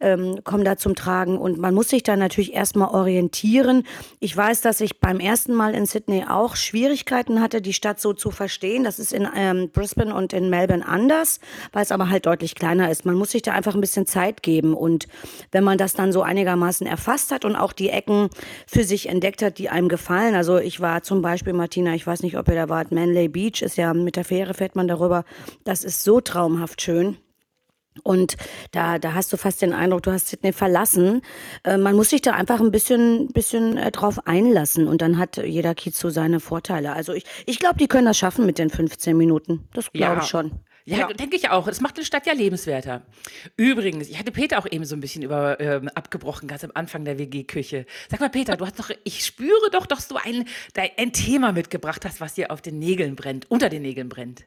ähm, 0.00 0.44
kommen 0.44 0.64
da 0.64 0.76
zum 0.76 0.94
Tragen. 0.94 1.38
Und 1.38 1.58
man 1.58 1.74
muss 1.74 1.88
sich 1.88 2.02
da 2.02 2.14
natürlich 2.14 2.52
erstmal 2.52 2.88
orientieren. 2.88 3.84
Ich 4.20 4.36
weiß, 4.36 4.60
dass 4.60 4.80
ich 4.80 5.00
beim 5.00 5.18
ersten 5.18 5.54
Mal 5.54 5.74
in 5.74 5.86
Sydney 5.86 6.24
auch 6.28 6.56
Schwierigkeiten 6.56 7.40
hatte, 7.40 7.60
die 7.60 7.72
Stadt 7.72 8.00
so 8.00 8.12
zu 8.12 8.30
verstehen. 8.30 8.84
Das 8.84 8.98
ist 8.98 9.12
in 9.12 9.26
ähm, 9.34 9.70
Brisbane 9.72 10.14
und 10.14 10.32
in 10.32 10.50
Melbourne 10.50 10.86
anders, 10.86 11.40
weil 11.72 11.82
es 11.82 11.90
aber 11.90 12.10
halt 12.10 12.26
deutlich 12.26 12.54
kleiner 12.54 12.90
ist. 12.90 13.04
Man 13.04 13.16
muss 13.16 13.30
sich 13.30 13.42
da 13.42 13.52
einfach 13.52 13.74
ein 13.74 13.80
bisschen 13.80 14.06
Zeit 14.06 14.42
geben. 14.42 14.74
Und 14.84 15.06
wenn 15.50 15.64
man 15.64 15.78
das 15.78 15.94
dann 15.94 16.12
so 16.12 16.22
einigermaßen 16.22 16.86
erfasst 16.86 17.32
hat 17.32 17.44
und 17.44 17.56
auch 17.56 17.72
die 17.72 17.88
Ecken 17.88 18.28
für 18.66 18.84
sich 18.84 19.08
entdeckt 19.08 19.42
hat, 19.42 19.58
die 19.58 19.70
einem 19.70 19.88
gefallen. 19.88 20.34
Also 20.34 20.58
ich 20.58 20.80
war 20.80 21.02
zum 21.02 21.22
Beispiel, 21.22 21.54
Martina, 21.54 21.94
ich 21.94 22.06
weiß 22.06 22.22
nicht, 22.22 22.36
ob 22.36 22.48
ihr 22.48 22.54
da 22.54 22.68
wart, 22.68 22.92
Manley 22.92 23.28
Beach 23.28 23.62
ist 23.62 23.76
ja 23.76 23.94
mit 23.94 24.16
der 24.16 24.24
Fähre 24.24 24.52
fährt 24.54 24.76
man 24.76 24.86
darüber. 24.88 25.24
Das 25.64 25.82
ist 25.84 26.04
so 26.04 26.20
traumhaft 26.20 26.82
schön. 26.82 27.16
Und 28.02 28.36
da, 28.72 28.98
da 28.98 29.14
hast 29.14 29.32
du 29.32 29.36
fast 29.36 29.62
den 29.62 29.72
Eindruck, 29.72 30.02
du 30.02 30.10
hast 30.12 30.26
Sydney 30.28 30.52
verlassen. 30.52 31.22
Äh, 31.62 31.78
man 31.78 31.94
muss 31.94 32.10
sich 32.10 32.22
da 32.22 32.32
einfach 32.32 32.60
ein 32.60 32.72
bisschen, 32.72 33.28
bisschen 33.28 33.76
äh, 33.76 33.92
drauf 33.92 34.26
einlassen 34.26 34.88
und 34.88 35.00
dann 35.00 35.16
hat 35.16 35.36
jeder 35.36 35.74
Kiez 35.76 35.98
so 35.98 36.10
seine 36.10 36.40
Vorteile. 36.40 36.92
Also 36.92 37.12
ich, 37.12 37.24
ich 37.46 37.60
glaube, 37.60 37.76
die 37.78 37.86
können 37.86 38.06
das 38.06 38.18
schaffen 38.18 38.46
mit 38.46 38.58
den 38.58 38.68
15 38.70 39.16
Minuten. 39.16 39.68
Das 39.74 39.92
glaube 39.92 40.16
Ja. 40.16 40.22
ich 40.22 40.28
schon. 40.28 40.50
Ja, 40.86 41.08
denke 41.12 41.36
ich 41.36 41.48
auch. 41.48 41.66
Das 41.66 41.80
macht 41.80 41.96
eine 41.96 42.04
Stadt 42.04 42.26
ja 42.26 42.34
lebenswerter. 42.34 43.02
Übrigens, 43.56 44.08
ich 44.08 44.18
hatte 44.18 44.32
Peter 44.32 44.58
auch 44.58 44.66
eben 44.70 44.84
so 44.84 44.94
ein 44.94 45.00
bisschen 45.00 45.22
über 45.22 45.58
ähm, 45.58 45.88
abgebrochen, 45.88 46.46
ganz 46.46 46.62
am 46.62 46.72
Anfang 46.74 47.04
der 47.06 47.18
WG-Küche. 47.18 47.86
Sag 48.10 48.20
mal, 48.20 48.28
Peter, 48.28 48.56
du 48.56 48.66
hast 48.66 48.78
doch, 48.78 48.90
ich 49.02 49.24
spüre 49.24 49.70
doch, 49.72 49.86
dass 49.86 50.08
du 50.08 50.16
ein, 50.16 50.46
ein 50.74 51.12
Thema 51.12 51.52
mitgebracht 51.52 52.04
hast, 52.04 52.20
was 52.20 52.34
dir 52.34 52.50
auf 52.50 52.60
den 52.60 52.78
Nägeln 52.78 53.16
brennt, 53.16 53.50
unter 53.50 53.70
den 53.70 53.82
Nägeln 53.82 54.10
brennt. 54.10 54.44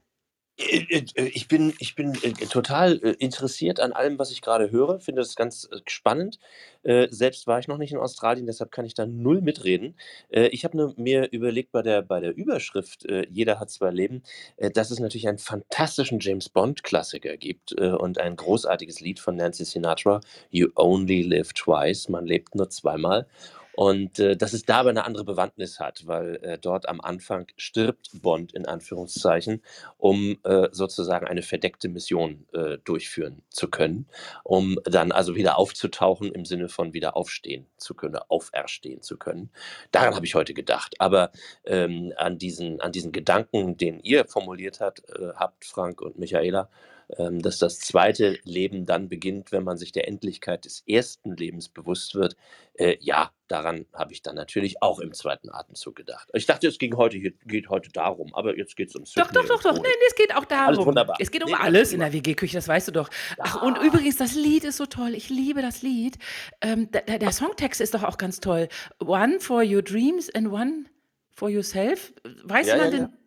Äh, 0.58 1.06
äh, 1.16 1.28
Ich 1.34 1.48
bin, 1.48 1.74
ich 1.80 1.96
bin 1.96 2.14
äh, 2.24 2.32
total 2.48 3.00
äh, 3.04 3.12
interessiert 3.20 3.80
an 3.80 3.94
allem, 3.94 4.18
was 4.20 4.32
ich 4.32 4.42
gerade 4.42 4.72
höre. 4.72 5.00
Finde 5.00 5.22
das 5.22 5.36
ganz 5.36 5.68
äh, 5.72 5.78
spannend. 5.88 6.40
Äh, 6.84 7.08
Selbst 7.12 7.48
war 7.48 7.60
ich 7.60 7.68
noch 7.68 7.78
nicht 7.78 7.92
in 7.92 7.98
Australien, 8.00 8.46
deshalb 8.48 8.72
kann 8.72 8.86
ich 8.86 8.94
da 8.94 9.06
null 9.06 9.42
mitreden. 9.42 9.96
Äh, 10.30 10.48
Ich 10.48 10.64
habe 10.66 10.78
nur 10.78 10.94
mir 10.98 11.32
überlegt 11.32 11.72
bei 11.72 11.82
der, 11.82 12.02
bei 12.02 12.20
der 12.20 12.36
Überschrift 12.36 13.06
äh, 13.06 13.28
Jeder 13.30 13.60
hat 13.60 13.70
zwei 13.70 13.92
Leben, 13.92 14.24
äh, 14.58 14.72
dass 14.72 14.92
es 14.92 15.00
natürlich 15.00 15.28
einen 15.28 15.38
fantastischen 15.38 16.20
James 16.20 16.50
Bond-Klassiker 16.50 17.38
gibt 17.38 17.74
äh, 17.78 17.92
und 17.92 18.18
ein 18.20 18.36
großartiges 18.36 19.00
Lied 19.02 19.20
von 19.20 19.36
Nancy 19.36 19.66
Sinatra, 19.66 20.22
You 20.50 20.70
Only 20.76 21.22
Live 21.22 21.54
Twice, 21.54 22.10
man 22.10 22.26
lebt 22.26 22.56
nur 22.56 22.70
zweimal. 22.70 23.28
Und 23.77 24.17
äh, 24.17 24.36
dass 24.36 24.53
es 24.53 24.63
da 24.63 24.79
aber 24.79 24.89
eine 24.89 25.05
andere 25.05 25.24
Bewandtnis 25.24 25.79
hat, 25.79 26.07
weil 26.07 26.38
äh, 26.38 26.57
dort 26.57 26.89
am 26.89 27.00
Anfang 27.00 27.46
stirbt 27.57 28.10
Bond 28.24 28.51
in 28.53 28.65
Anführungszeichen, 28.65 29.62
um 30.00 30.39
äh, 30.46 30.69
sozusagen 30.72 31.27
eine 31.27 31.43
verdeckte 31.43 31.88
Mission 31.88 32.48
äh, 32.53 32.79
durchführen 32.84 33.43
zu 33.51 33.69
können, 33.69 34.07
um 34.43 34.79
dann 34.84 35.12
also 35.12 35.36
wieder 35.36 35.60
aufzutauchen 35.60 36.31
im 36.31 36.43
Sinne 36.43 36.69
von 36.69 36.93
wieder 36.93 37.15
aufstehen 37.15 37.67
zu 37.77 37.93
können, 37.93 38.17
auferstehen 38.29 39.03
zu 39.03 39.15
können. 39.15 39.51
Daran 39.91 40.15
habe 40.15 40.25
ich 40.25 40.34
heute 40.34 40.55
gedacht. 40.55 40.96
Aber 40.98 41.31
ähm, 41.63 42.13
an, 42.17 42.39
diesen, 42.39 42.81
an 42.81 42.91
diesen 42.91 43.12
Gedanken, 43.12 43.77
den 43.77 44.00
ihr 44.00 44.25
formuliert 44.25 44.79
hat, 44.79 45.03
äh, 45.10 45.34
habt, 45.36 45.65
Frank 45.65 46.01
und 46.01 46.17
Michaela, 46.17 46.67
dass 47.10 47.58
das 47.58 47.80
zweite 47.80 48.38
Leben 48.44 48.86
dann 48.86 49.08
beginnt, 49.08 49.52
wenn 49.54 49.64
man 49.64 49.78
sich 49.78 49.92
der 49.94 50.08
Endlichkeit 50.10 50.66
des 50.66 50.84
ersten 50.88 51.36
Lebens 51.38 51.70
bewusst 51.70 52.16
wird. 52.16 52.36
Äh, 52.74 52.98
ja, 53.00 53.32
daran 53.48 53.86
habe 53.94 54.12
ich 54.12 54.22
dann 54.22 54.36
natürlich 54.36 54.82
auch 54.84 55.00
im 55.00 55.14
zweiten 55.14 55.50
Atemzug 55.50 55.96
gedacht. 55.96 56.30
Ich 56.34 56.46
dachte, 56.46 56.68
es 56.68 56.78
ging 56.80 56.98
heute, 56.98 57.18
hier- 57.18 57.32
geht 57.46 57.70
heute 57.70 57.90
darum, 57.92 58.36
aber 58.36 58.58
jetzt 58.58 58.76
geht 58.76 58.90
es 58.90 58.96
um 58.96 59.06
Doch, 59.16 59.32
doch, 59.32 59.46
doch, 59.46 59.62
doch. 59.64 59.82
Nee, 59.82 59.88
es 60.10 60.16
geht 60.16 60.36
auch 60.36 60.44
darum. 60.44 60.76
Alles 60.76 60.86
wunderbar. 60.86 61.16
Es 61.20 61.32
geht 61.32 61.44
um 61.44 61.50
Nee, 61.50 61.56
alles 61.58 61.94
in 61.94 62.02
der 62.02 62.12
WG-Küche, 62.12 62.58
das 62.58 62.68
weißt 62.68 62.90
du 62.90 62.92
doch. 62.92 63.10
Ach, 63.40 63.62
und 63.64 63.78
übrigens, 63.78 64.18
das 64.18 64.36
Lied 64.36 64.66
ist 64.66 64.76
so 64.78 64.86
toll. 64.86 65.16
Ich 65.16 65.30
liebe 65.30 65.62
das 65.62 65.82
Lied. 65.82 66.18
Ähm, 66.60 66.92
der, 66.92 67.20
der 67.20 67.32
Songtext 67.32 67.80
ist 67.80 67.94
doch 67.94 68.04
auch 68.04 68.18
ganz 68.18 68.42
toll. 68.42 68.68
One 69.00 69.40
for 69.40 69.64
your 69.64 69.82
dreams 69.82 70.30
and 70.36 70.52
one 70.52 70.86
for 71.32 71.50
yourself. 71.50 72.14
Weiß 72.44 72.68
Ja, 72.68 72.76
jemand 72.76 72.94
ja, 72.94 73.00
den. 73.00 73.08
ja. 73.10 73.18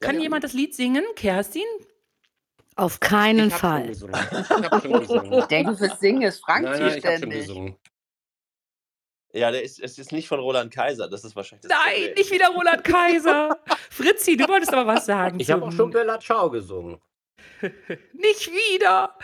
Kann 0.00 0.16
ja. 0.16 0.22
jemand 0.22 0.44
das 0.44 0.54
Lied 0.54 0.74
singen? 0.74 1.04
Kerstin? 1.14 1.62
Auf 2.78 3.00
keinen 3.00 3.48
Ich 3.48 3.54
Fall. 3.54 3.90
Ich 3.90 4.00
habe 4.02 4.80
schon 4.80 5.00
gesungen. 5.00 5.32
Ich 5.40 5.44
denke, 5.46 5.76
fürs 5.76 5.98
Singen 6.00 6.22
ist 6.22 6.40
Frank 6.44 6.64
Nein, 6.64 6.80
nein, 6.80 6.98
ich 6.98 7.04
habe 7.04 7.18
schon 7.18 7.22
zuständig. 7.30 7.38
gesungen. 7.46 7.76
Ja, 9.32 9.50
der 9.50 9.62
ist, 9.62 9.78
es 9.80 9.98
ist 9.98 10.12
nicht 10.12 10.28
von 10.28 10.40
Roland 10.40 10.72
Kaiser, 10.72 11.08
das 11.08 11.22
ist 11.24 11.36
wahrscheinlich 11.36 11.68
das 11.68 11.76
Nein, 11.78 11.94
Problem. 11.94 12.14
nicht 12.14 12.30
wieder 12.32 12.48
Roland 12.48 12.84
Kaiser. 12.84 13.58
Fritzi, 13.90 14.36
du 14.36 14.48
wolltest 14.48 14.72
aber 14.72 14.86
was 14.86 15.04
sagen. 15.06 15.38
Ich 15.40 15.50
habe 15.50 15.64
auch 15.66 15.72
schon 15.72 15.90
Bella 15.90 16.18
Ciao 16.18 16.48
gesungen. 16.50 16.98
Nicht 17.60 18.48
wieder. 18.50 19.16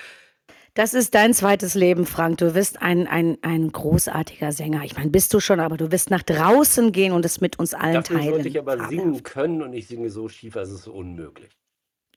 Das 0.75 0.92
ist 0.92 1.14
dein 1.14 1.32
zweites 1.32 1.75
Leben, 1.75 2.04
Frank. 2.04 2.38
Du 2.38 2.54
wirst 2.54 2.82
ein, 2.82 3.06
ein, 3.06 3.38
ein 3.42 3.70
großartiger 3.70 4.50
Sänger. 4.52 4.82
Ich 4.84 4.96
meine, 4.96 5.11
bist 5.11 5.32
du 5.32 5.38
schon, 5.40 5.61
aber 5.61 5.76
du 5.76 5.90
wirst 5.92 6.11
nach 6.11 6.23
draußen 6.23 6.90
gehen 6.92 7.12
und 7.12 7.25
es 7.25 7.40
mit 7.40 7.58
uns 7.61 7.75
allen 7.75 7.94
Dafür 7.94 8.18
teilen. 8.18 8.30
sollte 8.34 8.49
ich 8.49 8.58
aber 8.58 8.88
singen 8.88 9.23
können 9.23 9.62
und 9.62 9.73
ich 9.73 9.87
singe 9.87 10.11
so 10.11 10.28
schief, 10.28 10.56
als 10.56 10.70
es 10.70 10.80
ist 10.80 10.88
unmöglich. 10.88 11.50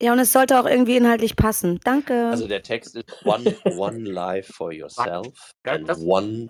Ja, 0.01 0.13
und 0.13 0.19
es 0.19 0.31
sollte 0.31 0.59
auch 0.59 0.65
irgendwie 0.65 0.97
inhaltlich 0.97 1.35
passen. 1.35 1.79
Danke. 1.83 2.27
Also 2.27 2.47
der 2.47 2.63
Text 2.63 2.95
ist 2.95 3.05
One, 3.25 3.55
one 3.65 3.99
life 3.99 4.53
for 4.53 4.71
yourself 4.71 5.53
and 5.63 5.89
one 5.97 6.49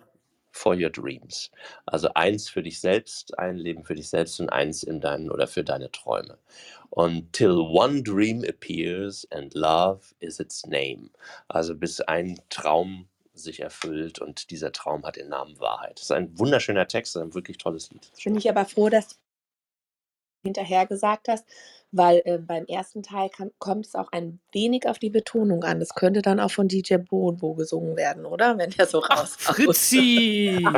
for 0.51 0.75
your 0.75 0.89
dreams. 0.89 1.51
Also 1.86 2.10
eins 2.15 2.49
für 2.49 2.63
dich 2.63 2.79
selbst, 2.79 3.38
ein 3.38 3.55
Leben 3.55 3.83
für 3.86 3.95
dich 3.95 4.10
selbst 4.10 4.39
und 4.39 4.49
eins 4.49 4.83
in 4.83 4.99
deinen 4.99 5.31
oder 5.31 5.47
für 5.47 5.63
deine 5.63 5.91
Träume. 5.91 6.38
Und 6.89 7.31
till 7.33 7.57
one 7.57 8.01
dream 8.01 8.43
appears 8.43 9.27
and 9.31 9.53
love 9.53 10.01
is 10.19 10.39
its 10.39 10.65
name. 10.65 11.10
Also 11.47 11.75
bis 11.75 12.01
ein 12.01 12.39
Traum 12.49 13.07
sich 13.33 13.60
erfüllt 13.60 14.19
und 14.19 14.49
dieser 14.49 14.71
Traum 14.71 15.05
hat 15.05 15.15
den 15.15 15.29
Namen 15.29 15.60
Wahrheit. 15.60 15.97
Das 15.97 16.03
ist 16.03 16.12
ein 16.12 16.38
wunderschöner 16.39 16.88
Text, 16.88 17.15
ein 17.17 17.33
wirklich 17.36 17.57
tolles 17.57 17.91
Lied. 17.91 18.12
Bin 18.23 18.36
ich 18.36 18.49
aber 18.49 18.65
froh, 18.65 18.89
dass 18.89 19.10
du 19.10 19.15
hinterher 20.43 20.88
gesagt 20.88 21.27
hast, 21.27 21.45
weil 21.91 22.21
äh, 22.26 22.38
beim 22.38 22.65
ersten 22.65 23.04
Teil 23.04 23.30
kommt 23.60 23.86
es 23.86 23.95
auch 23.95 24.12
ein 24.12 24.39
wenig 24.52 24.88
auf 24.88 25.00
die 25.00 25.10
Betonung 25.10 25.63
an. 25.63 25.80
Das 25.80 25.95
könnte 25.95 26.21
dann 26.21 26.39
auch 26.39 26.52
von 26.52 26.67
DJ 26.67 26.95
Bobo 26.97 27.54
gesungen 27.54 27.95
werden, 27.95 28.26
oder? 28.26 28.58
Wenn 28.58 28.71
der 28.71 28.88
so 28.88 29.02
Ach, 29.10 29.21
raus. 29.21 29.36
Fritzi. 29.38 30.65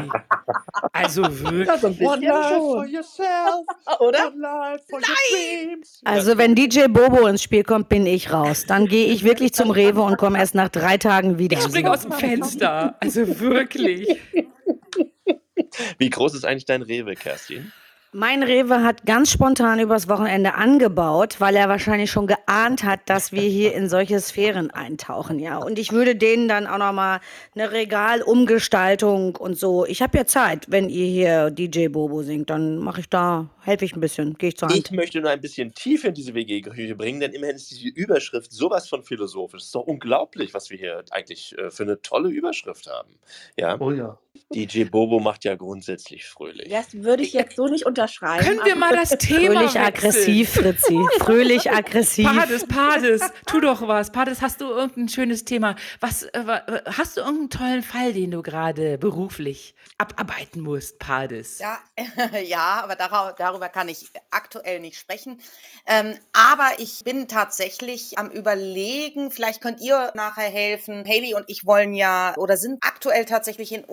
Also 0.93 1.23
wirklich. 1.23 1.67
Ja, 1.67 1.77
so 1.77 1.87
ein 1.87 1.95
bisschen 1.95 2.23
schon. 2.23 2.89
yourself, 2.89 3.65
Oder? 3.99 4.31
life 4.35 4.83
for 4.89 4.99
Nein! 4.99 5.67
dreams. 5.67 6.01
Also 6.03 6.37
wenn 6.37 6.55
DJ 6.55 6.87
Bobo 6.87 7.27
ins 7.27 7.43
Spiel 7.43 7.63
kommt, 7.63 7.89
bin 7.89 8.05
ich 8.05 8.31
raus. 8.33 8.65
Dann 8.67 8.87
gehe 8.87 9.07
ich 9.07 9.23
wirklich 9.23 9.53
zum 9.53 9.71
Rewe 9.71 10.01
und 10.01 10.17
komme 10.17 10.39
erst 10.39 10.55
nach 10.55 10.69
drei 10.69 10.97
Tagen 10.97 11.37
wieder. 11.37 11.57
Ich 11.57 11.63
springe 11.63 11.91
aus 11.91 12.01
dem 12.01 12.11
Fenster. 12.11 12.95
Also 12.99 13.39
wirklich. 13.39 14.19
Wie 15.97 16.09
groß 16.09 16.33
ist 16.33 16.45
eigentlich 16.45 16.65
dein 16.65 16.81
Rewe, 16.81 17.15
Kerstin? 17.15 17.71
Mein 18.11 18.41
Rewe 18.41 18.83
hat 18.83 19.05
ganz 19.05 19.31
spontan 19.31 19.79
übers 19.79 20.09
Wochenende 20.09 20.55
angebaut, 20.55 21.35
weil 21.39 21.55
er 21.55 21.69
wahrscheinlich 21.69 22.09
schon 22.09 22.25
geahnt 22.25 22.83
hat, 22.83 23.01
dass 23.05 23.31
wir 23.31 23.43
hier 23.43 23.75
in 23.75 23.87
solche 23.87 24.19
Sphären 24.19 24.71
eintauchen, 24.71 25.37
ja. 25.37 25.59
Und 25.59 25.77
ich 25.77 25.91
würde 25.91 26.15
denen 26.15 26.47
dann 26.47 26.65
auch 26.65 26.79
noch 26.79 26.91
mal 26.91 27.19
eine 27.53 27.71
Regalumgestaltung 27.71 29.35
und 29.35 29.59
so. 29.59 29.85
Ich 29.85 30.01
habe 30.01 30.17
ja 30.17 30.25
Zeit, 30.25 30.65
wenn 30.69 30.89
ihr 30.89 31.05
hier 31.05 31.51
DJ 31.51 31.89
Bobo 31.89 32.23
singt, 32.23 32.49
dann 32.49 32.79
mache 32.79 33.01
ich 33.01 33.09
da, 33.09 33.51
helfe 33.61 33.85
ich 33.85 33.95
ein 33.95 33.99
bisschen, 33.99 34.33
gehe 34.39 34.49
ich 34.49 34.57
zur 34.57 34.69
Hand. 34.69 34.89
Ich 34.89 34.91
möchte 34.91 35.21
nur 35.21 35.29
ein 35.29 35.41
bisschen 35.41 35.75
tief 35.75 36.03
in 36.03 36.15
diese 36.15 36.33
WG-Küche 36.33 36.95
bringen, 36.95 37.19
denn 37.19 37.33
immerhin 37.33 37.57
ist 37.57 37.69
diese 37.69 37.89
Überschrift 37.89 38.51
sowas 38.51 38.89
von 38.89 39.03
philosophisch. 39.03 39.61
Es 39.61 39.65
ist 39.67 39.75
doch 39.75 39.85
unglaublich, 39.85 40.55
was 40.55 40.71
wir 40.71 40.79
hier 40.79 41.03
eigentlich 41.11 41.55
äh, 41.59 41.69
für 41.69 41.83
eine 41.83 42.01
tolle 42.01 42.29
Überschrift 42.29 42.87
haben. 42.87 43.19
Ja, 43.55 43.79
Oh 43.79 43.91
ja. 43.91 44.17
DJ 44.53 44.85
Bobo 44.85 45.19
macht 45.19 45.45
ja 45.45 45.55
grundsätzlich 45.55 46.25
fröhlich. 46.25 46.69
Das 46.69 46.93
würde 46.93 47.23
ich 47.23 47.33
jetzt 47.33 47.55
so 47.55 47.67
nicht 47.67 47.85
unterschreiben. 47.85 48.45
Können 48.45 48.65
wir 48.65 48.75
mal 48.75 48.95
das 48.95 49.09
Thema 49.17 49.53
Fröhlich 49.53 49.73
wechseln? 49.75 49.83
aggressiv, 49.83 50.49
Fritzi. 50.49 50.99
Fröhlich 51.19 51.71
aggressiv. 51.71 52.25
Pades, 52.25 52.67
Pades, 52.67 53.21
tu 53.45 53.59
doch 53.59 53.87
was. 53.87 54.11
Pades, 54.11 54.41
hast 54.41 54.61
du 54.61 54.65
irgendein 54.65 55.09
schönes 55.09 55.45
Thema? 55.45 55.75
Was, 55.99 56.23
äh, 56.23 56.39
äh, 56.39 56.81
hast 56.85 57.17
du 57.17 57.21
irgendeinen 57.21 57.49
tollen 57.49 57.83
Fall, 57.83 58.13
den 58.13 58.31
du 58.31 58.41
gerade 58.41 58.97
beruflich 58.97 59.75
abarbeiten 59.97 60.61
musst, 60.61 60.99
Pades? 60.99 61.59
Ja, 61.59 61.79
ja, 62.45 62.81
aber 62.83 62.95
darüber, 62.95 63.35
darüber 63.37 63.69
kann 63.69 63.89
ich 63.89 64.09
aktuell 64.31 64.79
nicht 64.79 64.97
sprechen. 64.97 65.39
Ähm, 65.85 66.15
aber 66.33 66.69
ich 66.79 67.03
bin 67.03 67.27
tatsächlich 67.27 68.17
am 68.17 68.29
Überlegen, 68.29 69.31
vielleicht 69.31 69.61
könnt 69.61 69.81
ihr 69.81 70.11
nachher 70.15 70.49
helfen. 70.49 71.03
Haley 71.05 71.33
und 71.33 71.45
ich 71.47 71.65
wollen 71.65 71.93
ja 71.93 72.33
oder 72.37 72.57
sind 72.57 72.79
aktuell 72.81 73.25
tatsächlich 73.25 73.71
in 73.71 73.83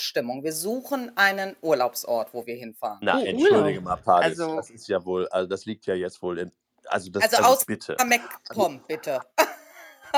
Urlaubsstimmung. 0.00 0.44
Wir 0.44 0.52
suchen 0.52 1.10
einen 1.16 1.56
Urlaubsort, 1.62 2.32
wo 2.34 2.44
wir 2.46 2.54
hinfahren. 2.56 2.98
Na, 3.00 3.18
Oh, 3.18 3.24
entschuldige 3.24 3.80
mal, 3.80 3.96
Pades, 3.96 4.38
Also- 4.40 4.56
das 4.56 4.70
ist 4.70 4.88
ja 4.88 5.04
wohl, 5.04 5.26
also 5.28 5.48
das 5.48 5.64
liegt 5.64 5.86
ja 5.86 5.94
jetzt 5.94 6.20
wohl 6.22 6.38
in, 6.38 6.52
also 6.86 7.10
das, 7.10 7.22
Also 7.24 7.36
also, 7.38 7.48
aus 7.50 7.64
bitte. 7.64 7.96
MacPom, 8.06 8.80
bitte. 8.86 9.20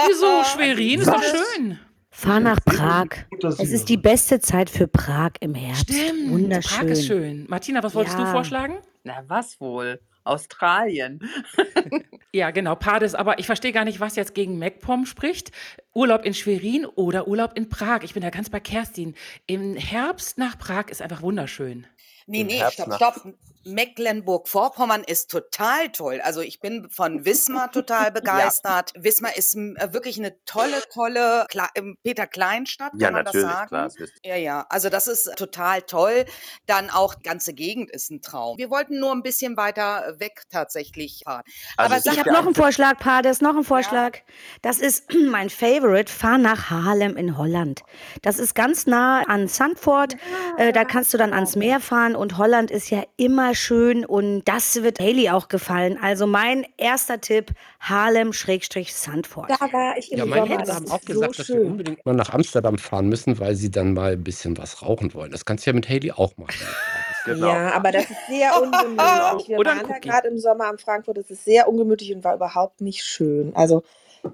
Wieso? 0.06 0.44
Schwerin 0.44 1.00
ist 1.00 1.08
doch 1.08 1.14
Was? 1.14 1.26
schön. 1.54 1.80
Fahr 2.10 2.40
nach 2.40 2.58
Prag. 2.64 3.08
Gut, 3.30 3.44
Es 3.44 3.70
ist 3.70 3.88
die 3.88 3.96
beste 3.96 4.40
Zeit 4.40 4.70
für 4.70 4.88
Prag 4.88 5.32
im 5.40 5.54
Herbst. 5.54 5.92
Stimmt. 5.92 6.30
Wunderschön. 6.30 6.78
Prag 6.78 6.86
ist 6.88 7.06
schön. 7.06 7.46
Martina, 7.48 7.82
was 7.82 7.94
wolltest 7.94 8.18
du 8.18 8.22
Ja. 8.22 8.32
vorschlagen? 8.32 8.78
Na, 9.04 9.22
was 9.26 9.60
wohl? 9.60 10.00
Australien. 10.24 11.20
Ja, 12.30 12.50
genau, 12.50 12.74
Pades. 12.74 13.14
Aber 13.14 13.38
ich 13.38 13.46
verstehe 13.46 13.72
gar 13.72 13.86
nicht, 13.86 14.00
was 14.00 14.14
jetzt 14.14 14.34
gegen 14.34 14.58
MacPom 14.58 15.06
spricht. 15.06 15.50
Urlaub 15.94 16.26
in 16.26 16.34
Schwerin 16.34 16.84
oder 16.84 17.26
Urlaub 17.26 17.56
in 17.56 17.70
Prag. 17.70 18.00
Ich 18.02 18.12
bin 18.12 18.22
da 18.22 18.28
ganz 18.28 18.50
bei 18.50 18.60
Kerstin. 18.60 19.14
Im 19.46 19.74
Herbst 19.76 20.36
nach 20.36 20.58
Prag 20.58 20.88
ist 20.90 21.00
einfach 21.00 21.22
wunderschön. 21.22 21.86
Nee, 22.28 22.44
nee, 22.44 22.62
stopp, 22.70 22.94
stopp. 22.94 23.34
Mecklenburg-Vorpommern 23.68 25.04
ist 25.04 25.30
total 25.30 25.90
toll. 25.90 26.20
Also 26.22 26.40
ich 26.40 26.60
bin 26.60 26.88
von 26.90 27.24
Wismar 27.24 27.70
total 27.70 28.10
begeistert. 28.12 28.92
Wismar 28.96 29.36
ist 29.36 29.54
äh, 29.54 29.92
wirklich 29.92 30.18
eine 30.18 30.42
tolle, 30.44 30.82
tolle 30.92 31.46
Kle 31.48 31.66
ähm, 31.74 31.96
Peter 32.02 32.26
Kleinstadt, 32.26 32.92
Ja, 32.94 33.06
kann 33.08 33.14
man 33.14 33.24
das 33.24 33.34
natürlich, 33.34 33.54
sagen? 33.54 33.68
klar, 33.68 33.88
das 33.98 34.10
Ja, 34.24 34.36
ja. 34.36 34.66
Also 34.70 34.88
das 34.88 35.06
ist 35.06 35.36
total 35.36 35.82
toll. 35.82 36.24
Dann 36.66 36.90
auch 36.90 37.14
die 37.14 37.22
ganze 37.22 37.52
Gegend 37.52 37.90
ist 37.90 38.10
ein 38.10 38.22
Traum. 38.22 38.58
Wir 38.58 38.70
wollten 38.70 38.98
nur 38.98 39.12
ein 39.12 39.22
bisschen 39.22 39.56
weiter 39.56 40.14
weg 40.18 40.42
tatsächlich 40.50 41.22
fahren. 41.24 41.42
Also 41.76 41.94
Aber 41.94 42.12
Ich 42.12 42.18
habe 42.18 42.28
ja 42.28 42.32
noch 42.32 42.40
ein 42.40 42.46
einen 42.48 42.54
Vorschlag, 42.54 42.98
Pades, 42.98 43.40
noch 43.40 43.54
einen 43.54 43.64
Vorschlag. 43.64 44.18
Das 44.62 44.78
ist 44.78 45.04
mein 45.28 45.50
Favorite. 45.50 46.10
Fahr 46.10 46.38
nach 46.38 46.70
Haarlem 46.70 47.16
in 47.16 47.36
Holland. 47.36 47.82
Das 48.22 48.38
ist 48.38 48.54
ganz 48.54 48.86
nah 48.86 49.22
an 49.26 49.48
Sandford. 49.48 50.16
Äh, 50.56 50.72
da 50.72 50.84
kannst 50.84 51.12
du 51.12 51.18
dann 51.18 51.32
ans 51.32 51.56
Meer 51.56 51.80
fahren 51.80 52.16
und 52.18 52.38
Holland 52.38 52.70
ist 52.70 52.90
ja 52.90 53.02
immer 53.16 53.54
schön 53.54 54.04
und 54.04 54.42
das 54.44 54.82
wird 54.82 55.00
Haley 55.00 55.30
auch 55.30 55.48
gefallen. 55.48 55.98
Also 56.02 56.26
mein 56.26 56.66
erster 56.76 57.20
Tipp, 57.20 57.52
Haarlem-Sandford. 57.80 59.50
Da 59.50 59.72
war 59.72 59.96
ich 59.96 60.12
im 60.12 60.18
Ja, 60.18 60.26
meine 60.26 60.42
Sommer. 60.42 60.60
Eltern 60.60 60.66
Das 60.66 60.76
haben 60.76 60.90
auch 60.90 61.00
gesagt, 61.04 61.34
so 61.36 61.42
dass 61.42 61.48
wir 61.50 61.56
schön. 61.56 61.66
unbedingt 61.66 62.04
mal 62.06 62.14
nach 62.14 62.30
Amsterdam 62.30 62.78
fahren 62.78 63.08
müssen, 63.08 63.38
weil 63.38 63.54
sie 63.54 63.70
dann 63.70 63.94
mal 63.94 64.12
ein 64.12 64.24
bisschen 64.24 64.56
was 64.58 64.82
rauchen 64.82 65.14
wollen. 65.14 65.30
Das 65.32 65.44
kannst 65.44 65.66
du 65.66 65.70
ja 65.70 65.74
mit 65.74 65.88
Haley 65.88 66.12
auch 66.12 66.36
machen. 66.36 66.56
Genau. 67.24 67.48
Ja, 67.48 67.72
aber 67.74 67.92
das 67.92 68.04
ist 68.08 68.26
sehr 68.28 68.52
ungemütlich. 68.62 68.96
Wir 69.48 69.62
waren 69.62 69.86
da 69.86 69.96
Cookie. 69.96 70.08
gerade 70.08 70.28
im 70.28 70.38
Sommer 70.38 70.66
am 70.66 70.78
Frankfurt. 70.78 71.18
Es 71.18 71.30
ist 71.30 71.44
sehr 71.44 71.68
ungemütlich 71.68 72.14
und 72.14 72.24
war 72.24 72.34
überhaupt 72.34 72.80
nicht 72.80 73.02
schön. 73.04 73.54
Also 73.54 73.82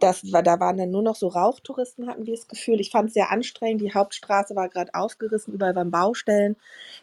das 0.01 0.33
war, 0.33 0.43
da 0.43 0.59
waren 0.61 0.77
dann 0.77 0.91
nur 0.91 1.03
noch 1.03 1.17
so 1.17 1.29
Rauchtouristen, 1.29 2.09
hatten 2.09 2.27
wir 2.27 2.35
das 2.35 2.49
Gefühl. 2.49 2.81
Ich 2.81 2.91
fand 2.91 3.09
es 3.09 3.15
sehr 3.15 3.31
anstrengend. 3.31 3.81
Die 3.83 3.95
Hauptstraße 3.95 4.57
war 4.57 4.69
gerade 4.69 4.95
aufgerissen, 4.95 5.55
überall 5.55 5.75
waren 5.75 5.91
Baustellen. 5.91 6.57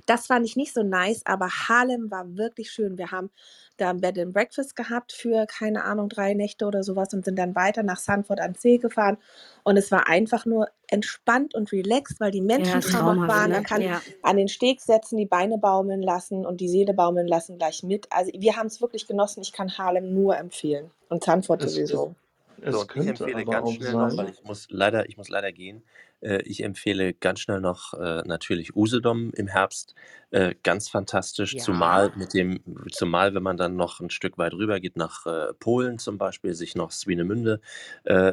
Das 0.05 0.27
fand 0.27 0.45
ich 0.45 0.55
nicht 0.55 0.73
so 0.73 0.83
nice, 0.83 1.21
aber 1.25 1.47
Harlem 1.49 2.09
war 2.11 2.37
wirklich 2.37 2.71
schön. 2.71 2.97
Wir 2.97 3.11
haben 3.11 3.29
da 3.77 3.89
ein 3.89 4.01
Bed 4.01 4.19
and 4.19 4.33
Breakfast 4.33 4.75
gehabt 4.75 5.11
für, 5.11 5.45
keine 5.47 5.83
Ahnung, 5.83 6.09
drei 6.09 6.33
Nächte 6.33 6.65
oder 6.65 6.83
sowas 6.83 7.13
und 7.13 7.25
sind 7.25 7.37
dann 7.39 7.55
weiter 7.55 7.83
nach 7.83 7.97
Sanford 7.97 8.39
an 8.39 8.53
See 8.55 8.77
gefahren. 8.77 9.17
Und 9.63 9.77
es 9.77 9.91
war 9.91 10.07
einfach 10.07 10.45
nur 10.45 10.67
entspannt 10.87 11.55
und 11.55 11.71
relaxed, 11.71 12.19
weil 12.19 12.31
die 12.31 12.41
Menschen 12.41 12.75
Ja, 12.75 12.79
traumhaft 12.81 13.01
traumhaft, 13.01 13.29
waren. 13.29 13.49
ne? 13.49 13.55
Man 13.55 13.63
kann 13.63 13.81
Ja. 13.81 14.01
an 14.21 14.37
den 14.37 14.49
Steg 14.49 14.81
setzen, 14.81 15.17
die 15.17 15.25
Beine 15.25 15.57
baumeln 15.57 16.01
lassen 16.01 16.45
und 16.45 16.61
die 16.61 16.67
Seele 16.69 16.93
baumeln 16.93 17.27
lassen 17.27 17.57
gleich 17.57 17.81
mit. 17.83 18.07
Also 18.11 18.31
wir 18.35 18.55
haben 18.57 18.67
es 18.67 18.81
wirklich 18.81 19.07
genossen. 19.07 19.41
Ich 19.41 19.53
kann 19.53 19.77
Harlem 19.77 20.13
nur 20.13 20.37
empfehlen. 20.37 20.91
Und 21.09 21.23
Sanford 21.23 21.63
Es, 21.63 21.73
sowieso. 21.73 22.15
Es 22.61 22.87
So, 22.87 22.89
ich 22.93 23.07
empfehle 23.07 23.45
ganz 23.45 23.71
schnell 23.71 23.95
noch, 23.95 24.15
weil 24.17 24.27
sein, 24.27 24.29
ich 24.29 24.43
muss 24.43 24.67
leider, 24.69 25.09
ich 25.09 25.17
muss 25.17 25.29
leider 25.29 25.51
gehen. 25.51 25.83
Äh, 26.21 26.41
ich 26.43 26.63
empfehle 26.63 27.13
ganz 27.13 27.39
schnell 27.39 27.59
noch 27.59 27.93
äh, 27.95 28.21
natürlich 28.25 28.75
Usedom 28.75 29.31
im 29.33 29.47
Herbst. 29.47 29.95
Äh, 30.29 30.55
ganz 30.63 30.87
fantastisch, 30.87 31.57
zumal 31.57 32.11
Ja. 32.11 32.15
mit 32.15 32.33
dem, 32.33 32.61
zumal 32.91 33.33
wenn 33.33 33.43
man 33.43 33.57
dann 33.57 33.75
noch 33.75 33.99
ein 33.99 34.09
Stück 34.11 34.37
weit 34.37 34.53
rüber 34.53 34.79
geht 34.79 34.95
nach 34.95 35.25
Polen 35.59 35.97
zum 35.99 36.17
Beispiel, 36.17 36.53
sich 36.53 36.75
noch 36.75 36.91
Swinemünde 36.91 37.59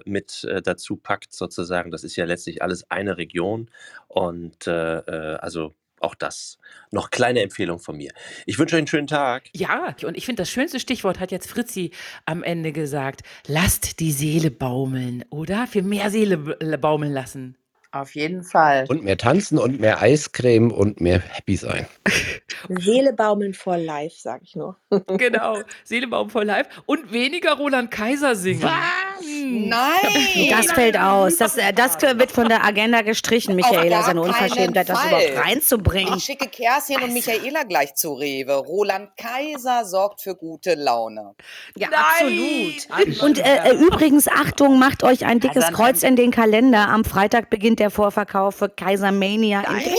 mit 0.04 0.46
dazu 0.64 0.96
packt 0.96 1.32
sozusagen. 1.32 1.90
Das 1.90 2.04
ist 2.04 2.16
ja 2.16 2.24
letztlich 2.24 2.62
alles 2.62 2.90
eine 2.90 3.16
Region 3.18 3.70
und 4.08 4.68
also 4.68 5.74
auch 6.00 6.14
das 6.14 6.58
noch 6.90 7.10
kleine 7.10 7.42
Empfehlung 7.42 7.78
von 7.78 7.96
mir. 7.96 8.12
Ich 8.46 8.58
wünsche 8.58 8.76
euch 8.76 8.78
einen 8.78 8.86
schönen 8.86 9.06
Tag. 9.06 9.44
Ja, 9.54 9.94
und 10.04 10.16
ich 10.16 10.26
finde, 10.26 10.42
das 10.42 10.50
schönste 10.50 10.80
Stichwort 10.80 11.20
hat 11.20 11.30
jetzt 11.30 11.50
Fritzi 11.50 11.90
am 12.24 12.42
Ende 12.42 12.72
gesagt. 12.72 13.22
Lasst 13.46 14.00
die 14.00 14.12
Seele 14.12 14.50
baumeln, 14.50 15.24
oder? 15.30 15.66
Für 15.66 15.82
mehr 15.82 16.10
Seele 16.10 16.38
baumeln 16.38 17.12
lassen. 17.12 17.56
Auf 17.90 18.14
jeden 18.14 18.42
Fall. 18.42 18.84
Und 18.88 19.02
mehr 19.02 19.16
tanzen 19.16 19.58
und 19.58 19.80
mehr 19.80 20.02
Eiscreme 20.02 20.70
und 20.70 21.00
mehr 21.00 21.20
happy 21.20 21.56
sein. 21.56 21.86
Seele 22.68 23.14
baumeln 23.14 23.54
for 23.54 23.78
life, 23.78 24.16
sag 24.18 24.42
ich 24.42 24.54
nur. 24.54 24.76
Genau, 25.06 25.60
Seele 25.84 26.06
baumeln 26.06 26.30
voll 26.30 26.44
live. 26.44 26.66
Und 26.84 27.12
weniger 27.12 27.54
Roland 27.54 27.90
Kaiser 27.90 28.36
singen. 28.36 28.60
Hm. 29.20 29.68
Nein! 29.68 30.50
Das 30.50 30.72
fällt 30.72 30.98
aus. 30.98 31.36
Das, 31.36 31.56
äh, 31.56 31.72
das 31.72 32.00
wird 32.00 32.30
von 32.32 32.48
der 32.48 32.64
Agenda 32.64 33.02
gestrichen, 33.02 33.54
Michaela. 33.56 34.02
Seine 34.02 34.22
Unverschämtheit, 34.22 34.88
das 34.88 35.04
überhaupt 35.04 35.36
reinzubringen. 35.44 36.14
Ich 36.16 36.24
schicke 36.24 36.48
Kerstin 36.48 37.02
und 37.02 37.12
Michaela 37.12 37.62
gleich 37.64 37.94
zu 37.94 38.14
Rewe. 38.14 38.54
Roland 38.54 39.10
Kaiser 39.16 39.84
sorgt 39.84 40.22
für 40.22 40.34
gute 40.34 40.74
Laune. 40.74 41.34
Ja, 41.76 41.88
Nein! 41.90 42.74
absolut. 42.88 43.22
Und 43.22 43.38
äh, 43.38 43.70
äh, 43.70 43.74
übrigens, 43.76 44.28
Achtung, 44.28 44.78
macht 44.78 45.02
euch 45.02 45.24
ein 45.26 45.40
dickes 45.40 45.64
dann- 45.64 45.74
Kreuz 45.74 46.02
in 46.02 46.16
den 46.16 46.30
Kalender. 46.30 46.88
Am 46.88 47.04
Freitag 47.04 47.50
beginnt 47.50 47.80
der 47.80 47.90
Vorverkauf 47.90 48.56
für 48.56 48.68
Kaisermania 48.68 49.60
in 49.60 49.66
Dresden. 49.74 49.94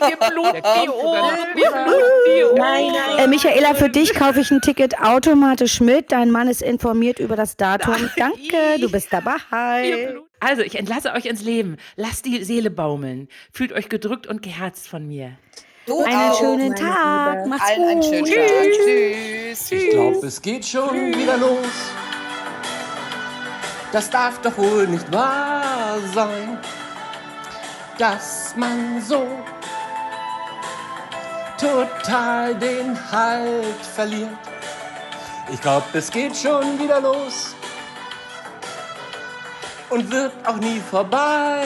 Wir 0.00 0.16
bluten 0.16 0.62
die 0.82 0.88
Ohren. 0.88 1.36
Wir 1.54 1.70
bluten 1.70 2.02
die 2.26 2.44
Ohren. 2.44 2.56
Nein, 2.56 2.86
nein. 3.16 3.18
Äh, 3.18 3.26
Michaela, 3.28 3.74
für 3.74 3.88
dich 3.88 4.14
kaufe 4.14 4.40
ich 4.40 4.50
ein 4.50 4.60
Ticket 4.60 4.98
automatisch 5.00 5.80
mit. 5.80 6.12
Dein 6.12 6.30
Mann 6.30 6.48
ist 6.48 6.62
informiert 6.62 7.18
über 7.18 7.36
das 7.36 7.56
Datum. 7.56 8.01
Danke, 8.16 8.80
du 8.80 8.90
bist 8.90 9.12
dabei. 9.12 9.36
Also, 10.40 10.62
ich 10.62 10.76
entlasse 10.78 11.12
euch 11.12 11.26
ins 11.26 11.42
Leben. 11.42 11.76
Lasst 11.96 12.24
die 12.26 12.42
Seele 12.44 12.70
baumeln. 12.70 13.28
Fühlt 13.52 13.72
euch 13.72 13.88
gedrückt 13.88 14.26
und 14.26 14.42
geherzt 14.42 14.88
von 14.88 15.06
mir. 15.06 15.36
Du 15.86 16.02
Einen 16.02 16.30
auch. 16.30 16.38
schönen 16.38 16.68
meine 16.70 16.74
Tag. 16.74 17.36
Liebe. 17.38 17.48
Macht's 17.48 17.70
Allen 17.70 17.88
einen 17.88 18.00
gut. 18.00 18.08
schönen 18.10 18.24
Tag. 18.26 18.86
Tschüss. 18.86 19.72
Ich 19.72 19.90
glaube, 19.90 20.26
es 20.26 20.42
geht 20.42 20.64
schon 20.64 20.94
wieder 21.16 21.36
los. 21.36 21.66
Das 23.92 24.08
darf 24.08 24.40
doch 24.40 24.56
wohl 24.56 24.86
nicht 24.86 25.12
wahr 25.12 25.98
sein, 26.14 26.58
dass 27.98 28.54
man 28.56 29.02
so 29.02 29.26
total 31.60 32.54
den 32.54 32.96
Halt 33.12 33.84
verliert. 33.94 34.30
Ich 35.52 35.60
glaube, 35.60 35.84
es 35.92 36.10
geht 36.10 36.34
schon 36.36 36.78
wieder 36.78 37.00
los 37.00 37.54
und 39.92 40.10
wird 40.10 40.32
auch 40.46 40.56
nie 40.56 40.80
vorbei 40.80 41.64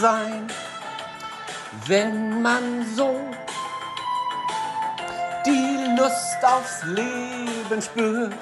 sein, 0.00 0.48
wenn 1.86 2.42
man 2.42 2.84
so 2.96 3.14
die 5.46 5.96
Lust 5.96 6.38
aufs 6.42 6.82
Leben 6.86 7.80
spürt 7.80 8.34